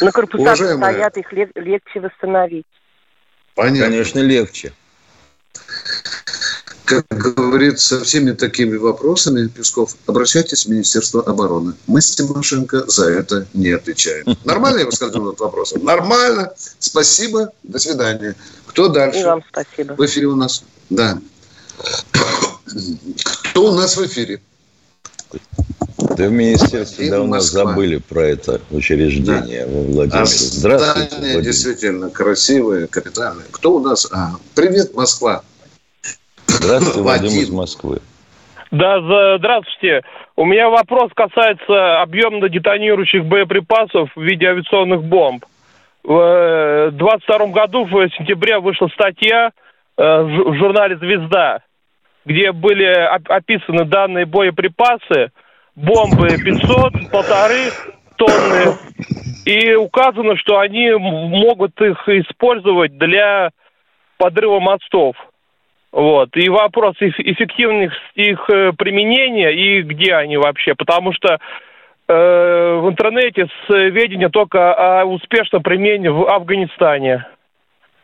[0.01, 0.77] На корпусах Уважаемые...
[0.77, 2.65] стоят, их легче восстановить.
[3.55, 3.85] Понятно.
[3.85, 4.73] Конечно, легче
[6.87, 11.73] как говорится, всеми такими вопросами, Песков, обращайтесь в Министерство обороны.
[11.85, 14.37] Мы с Тимошенко за это не отвечаем.
[14.45, 15.73] Нормально я высказал этот вопрос?
[15.75, 16.53] Нормально.
[16.79, 17.51] Спасибо.
[17.63, 18.35] До свидания.
[18.67, 19.19] Кто дальше?
[19.19, 19.93] И вам спасибо.
[19.93, 20.63] В эфире у нас.
[20.89, 21.19] Да.
[23.51, 24.41] Кто у нас в эфире?
[25.97, 27.65] Да в министерстве давно Москва.
[27.65, 29.71] забыли про это учреждение да.
[29.71, 30.21] во Владимире.
[30.21, 31.41] А Здравствуйте, Владимир.
[31.41, 33.45] действительно красивое, капитальное.
[33.51, 34.07] Кто у нас?
[34.09, 35.43] А, привет, Москва.
[36.67, 37.99] Здравствуйте, Вадим из Москвы.
[38.71, 38.99] Да,
[39.37, 40.01] здравствуйте.
[40.35, 45.45] У меня вопрос касается объемно детонирующих боеприпасов в виде авиационных бомб.
[46.03, 49.51] В 22 э, году, в сентябре, вышла статья
[49.97, 51.59] э, в журнале «Звезда»,
[52.25, 52.85] где были
[53.29, 55.31] описаны данные боеприпасы,
[55.75, 57.71] бомбы 500, полторы
[58.17, 58.75] тонны,
[59.45, 63.51] и указано, что они могут их использовать для
[64.17, 65.15] подрыва мостов.
[65.97, 66.29] Вот.
[66.37, 70.75] И вопрос эффективных их э, применения и где они вообще.
[70.75, 71.39] Потому что
[72.07, 77.25] э, в интернете сведения только о успешном применении в Афганистане.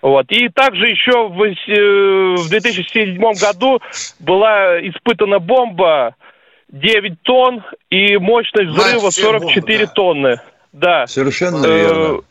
[0.01, 0.25] Вот.
[0.29, 3.79] И также еще в, э, в 2007 году
[4.19, 6.15] была испытана бомба
[6.69, 9.93] 9 тонн и мощность взрыва 44 бомбы, да.
[9.93, 10.41] тонны.
[10.71, 11.05] Да.
[11.05, 12.21] Совершенно верно.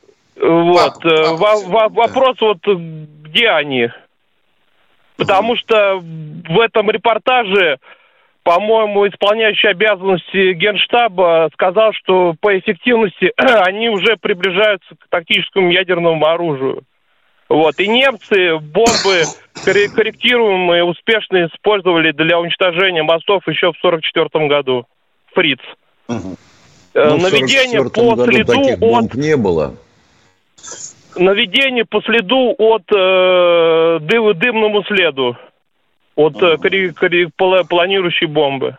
[0.41, 1.03] Вот.
[1.05, 3.91] Пап, пап, вопрос вот где они?
[5.27, 7.79] Потому что в этом репортаже,
[8.43, 16.83] по-моему, исполняющий обязанности Генштаба сказал, что по эффективности они уже приближаются к тактическому ядерному оружию.
[17.49, 17.79] Вот.
[17.81, 19.25] И немцы бомбы
[19.65, 24.87] корректируемые успешно использовали для уничтожения мостов еще в 1944 году.
[25.35, 25.61] Фриц.
[26.09, 26.37] Угу.
[26.95, 29.15] Ну, Наведение по следу от...
[29.15, 29.75] не было.
[31.17, 35.37] Наведение по следу от э, дым, дымному следу.
[36.15, 36.59] От uh-huh.
[36.59, 37.29] кори, кори,
[37.69, 38.77] планирующей бомбы.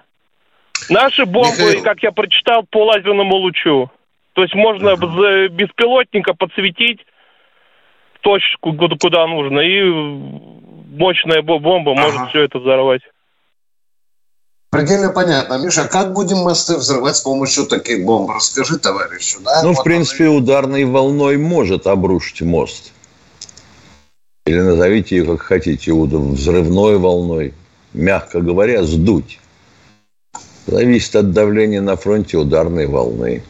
[0.90, 1.84] Наши бомбы, Михаил.
[1.84, 3.90] как я прочитал, по лазерному лучу.
[4.34, 5.48] То есть можно uh-huh.
[5.50, 7.06] беспилотника подсветить
[8.22, 12.02] точку, куда нужно, и мощная бомба ага.
[12.02, 13.02] может все это взорвать.
[14.74, 15.60] Предельно понятно.
[15.60, 18.32] Миша, как будем мосты взрывать с помощью таких бомб?
[18.32, 19.40] Расскажи товарищу.
[19.46, 19.62] Да?
[19.62, 20.38] Ну, вот в принципе, он...
[20.38, 22.92] ударной волной может обрушить мост.
[24.48, 27.54] Или назовите ее как хотите, взрывной волной.
[27.94, 29.40] Мягко говоря, сдуть.
[30.66, 33.44] Зависит от давления на фронте ударной волны.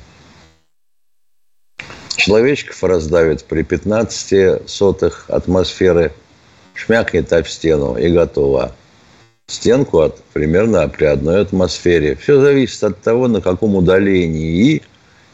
[2.17, 6.11] Человечков раздавит при 15 сотых атмосферы,
[6.73, 8.73] шмякнет об стену и готово
[9.47, 12.15] стенку от, примерно при одной атмосфере.
[12.15, 14.81] Все зависит от того, на каком удалении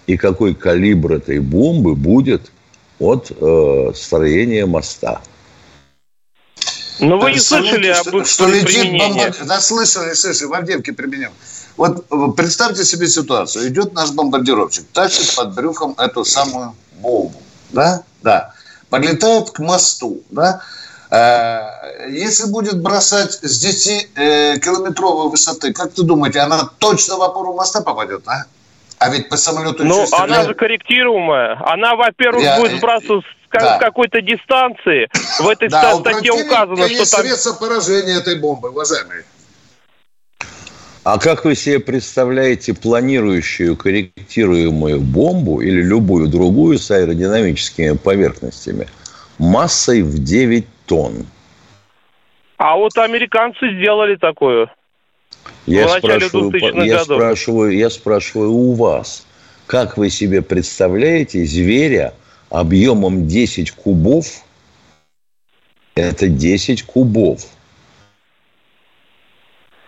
[0.07, 2.51] и, какой калибр этой бомбы будет
[2.99, 5.21] от э, строения моста.
[6.99, 9.33] Но вы не слышали об их что летит бомба...
[9.45, 11.31] Да, слышали, слышали, в Авдеевке применим.
[11.77, 13.69] Вот э, представьте себе ситуацию.
[13.69, 17.41] Идет наш бомбардировщик, тащит под брюхом эту самую бомбу.
[17.69, 18.03] Да?
[18.21, 18.53] Да.
[18.89, 20.23] Подлетает к мосту.
[20.29, 20.61] Да?
[21.11, 27.53] Э, если будет бросать с 10-километровой э, высоты, как ты думаете, она точно в опору
[27.53, 28.45] моста попадет, а?
[28.99, 31.57] А ведь по самолету Ну, она же корректируемая.
[31.65, 32.57] Она, во-первых, Я...
[32.59, 33.77] будет сбрасывать с да.
[33.79, 35.09] какой-то дистанции.
[35.39, 37.21] В этой да, статье указано, что там...
[37.21, 39.23] средства поражения этой бомбы, уважаемые.
[41.05, 48.87] А как вы себе представляете планирующую корректируемую бомбу или любую другую с аэродинамическими поверхностями
[49.39, 51.27] массой в 9 тонн.
[52.57, 54.69] А вот американцы сделали такое.
[55.65, 56.51] Я, спрашиваю,
[56.83, 59.25] я, спрашиваю, я спрашиваю у вас,
[59.67, 62.13] как вы себе представляете зверя
[62.49, 64.25] объемом 10 кубов?
[65.95, 67.41] Это 10 кубов.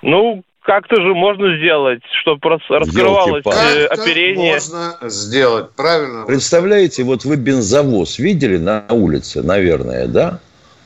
[0.02, 4.54] Ну, как-то же можно сделать, чтобы раскрывалось э, оперение.
[4.54, 6.26] можно сделать, правильно?
[6.26, 10.40] Представляете, вот вы бензовоз видели на улице, наверное, да?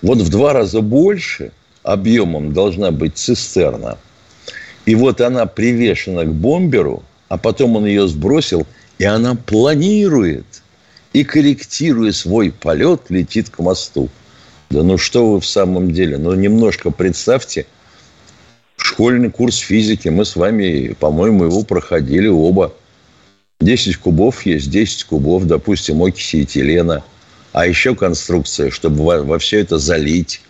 [0.06, 1.52] Вот в два раза больше
[1.82, 3.98] объемом должна быть цистерна.
[4.86, 8.68] И вот она привешена к бомберу, а потом он ее сбросил,
[9.00, 10.46] и она планирует
[11.12, 14.10] и, корректируя свой полет, летит к мосту.
[14.70, 16.20] Да ну что вы в самом деле?
[16.20, 17.66] Ну немножко представьте,
[18.78, 22.76] школьный курс физики, мы с вами, по-моему, его проходили оба.
[23.60, 27.04] 10 кубов есть, 10 кубов, допустим, окиси этилена–
[27.56, 30.42] а еще конструкция, чтобы во, во все это залить,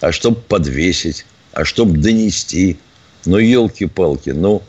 [0.00, 2.78] а чтобы подвесить, а чтобы донести.
[3.24, 4.62] Ну, елки-палки, ну,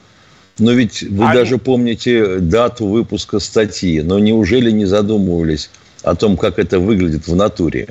[0.58, 4.02] но ведь вы а даже помните дату выпуска статьи.
[4.02, 5.70] Но неужели не задумывались
[6.02, 7.90] о том, как это выглядит в натуре?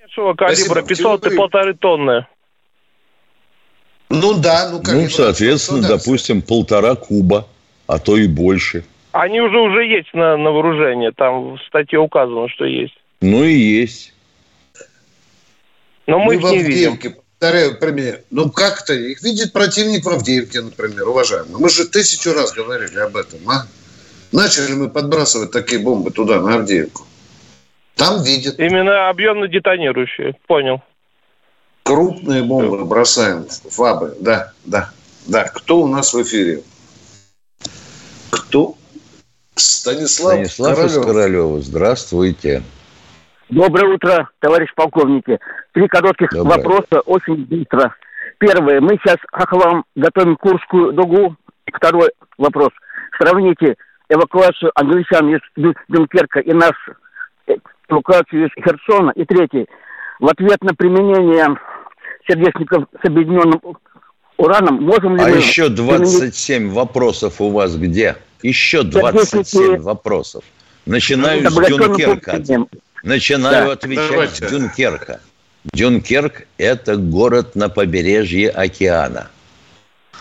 [0.00, 2.26] Меньшего калибра, 500 и полторы тонны.
[4.08, 4.94] Ну да, ну как.
[4.94, 7.46] Ну, соответственно, допустим, полтора куба,
[7.86, 8.84] а то и больше.
[9.12, 11.10] Они уже уже есть на, на вооружении.
[11.10, 12.96] Там в статье указано, что есть.
[13.20, 14.14] Ну и есть.
[16.06, 16.98] Но мы ну, их не видим.
[17.38, 21.60] Повторяю, например, ну как-то их видит противник в Авдеевке, например, уважаемый.
[21.60, 23.66] Мы же тысячу раз говорили об этом, а?
[24.32, 27.04] Начали мы подбрасывать такие бомбы туда, на Авдеевку.
[27.96, 28.58] Там видят.
[28.58, 30.82] Именно объемно детонирующие, понял.
[31.82, 34.90] Крупные бомбы бросаем, фабы, да, да,
[35.26, 35.44] да.
[35.44, 36.62] Кто у нас в эфире?
[38.30, 38.76] Кто
[39.54, 40.90] Станислав, Станислав Королев.
[40.90, 41.60] из Королева.
[41.60, 42.62] Здравствуйте.
[43.48, 45.38] Доброе утро, товарищ полковники.
[45.72, 46.56] Три коротких Доброе.
[46.56, 47.94] вопроса, очень быстро.
[48.38, 48.80] Первое.
[48.80, 51.36] Мы сейчас Хохлам готовим Курскую дугу.
[51.72, 52.70] Второй вопрос.
[53.18, 53.76] Сравните
[54.08, 55.40] эвакуацию англичан из
[55.88, 56.72] Дюнкерка и нас
[57.46, 57.56] э,
[57.88, 59.10] эвакуацию из Херсона.
[59.16, 59.66] И третий.
[60.18, 61.46] В ответ на применение
[62.26, 63.60] сердечников с объединенным
[64.38, 65.34] ураном можем ли а мы...
[65.34, 66.74] А еще 27 применить...
[66.74, 68.16] вопросов у вас где?
[68.42, 70.44] Еще 27 вопросов.
[70.86, 72.42] Начинаю с Дюнкерка.
[73.04, 73.72] Начинаю да.
[73.72, 74.48] отвечать Давайте.
[74.48, 75.20] с Дюнкерка.
[75.72, 79.28] Дюнкерк– это город на побережье океана.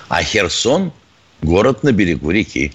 [0.07, 0.91] А Херсон–
[1.41, 2.74] город на берегу реки.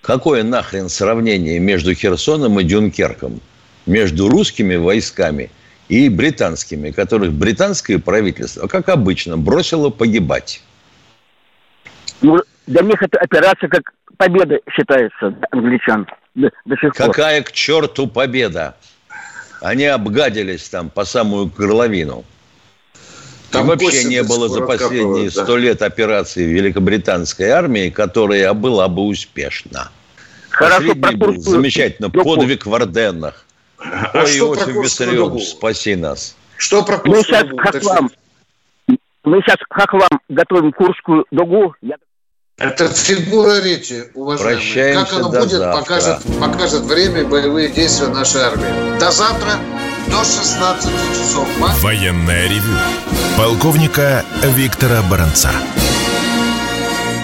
[0.00, 3.40] Какое нахрен сравнение между Херсоном и Дюнкерком?
[3.84, 5.50] Между русскими войсками
[5.88, 10.62] и британскими, которых британское правительство, как обычно, бросило погибать.
[12.22, 17.06] Ну, для них это операция как победа считается англичан до, до сих пор.
[17.06, 18.76] Какая к черту победа?
[19.60, 22.24] Они обгадились там по самую горловину.
[23.50, 25.58] Там и вообще не было за последние сто да.
[25.58, 29.90] лет операции великобританской армии, которая была бы успешна.
[30.50, 32.10] Хорошо, Последний был замечательно.
[32.10, 33.44] Подвиг в Орденнах.
[33.78, 36.36] А Ой, Иосиф Виссарионович, спаси нас.
[36.56, 38.10] Что про Мы сейчас как вам,
[39.24, 41.74] мы сейчас как вам готовим Курскую дугу.
[41.80, 41.96] Я...
[42.60, 44.56] Это фигура речи, уважаемые.
[44.58, 45.80] Прощаемся как оно будет, завтра.
[45.80, 48.98] покажет, покажет время боевые действия нашей армии.
[49.00, 49.52] До завтра,
[50.08, 51.48] до 16 часов.
[51.80, 52.76] Военная ревю.
[53.38, 55.50] Полковника Виктора Баранца.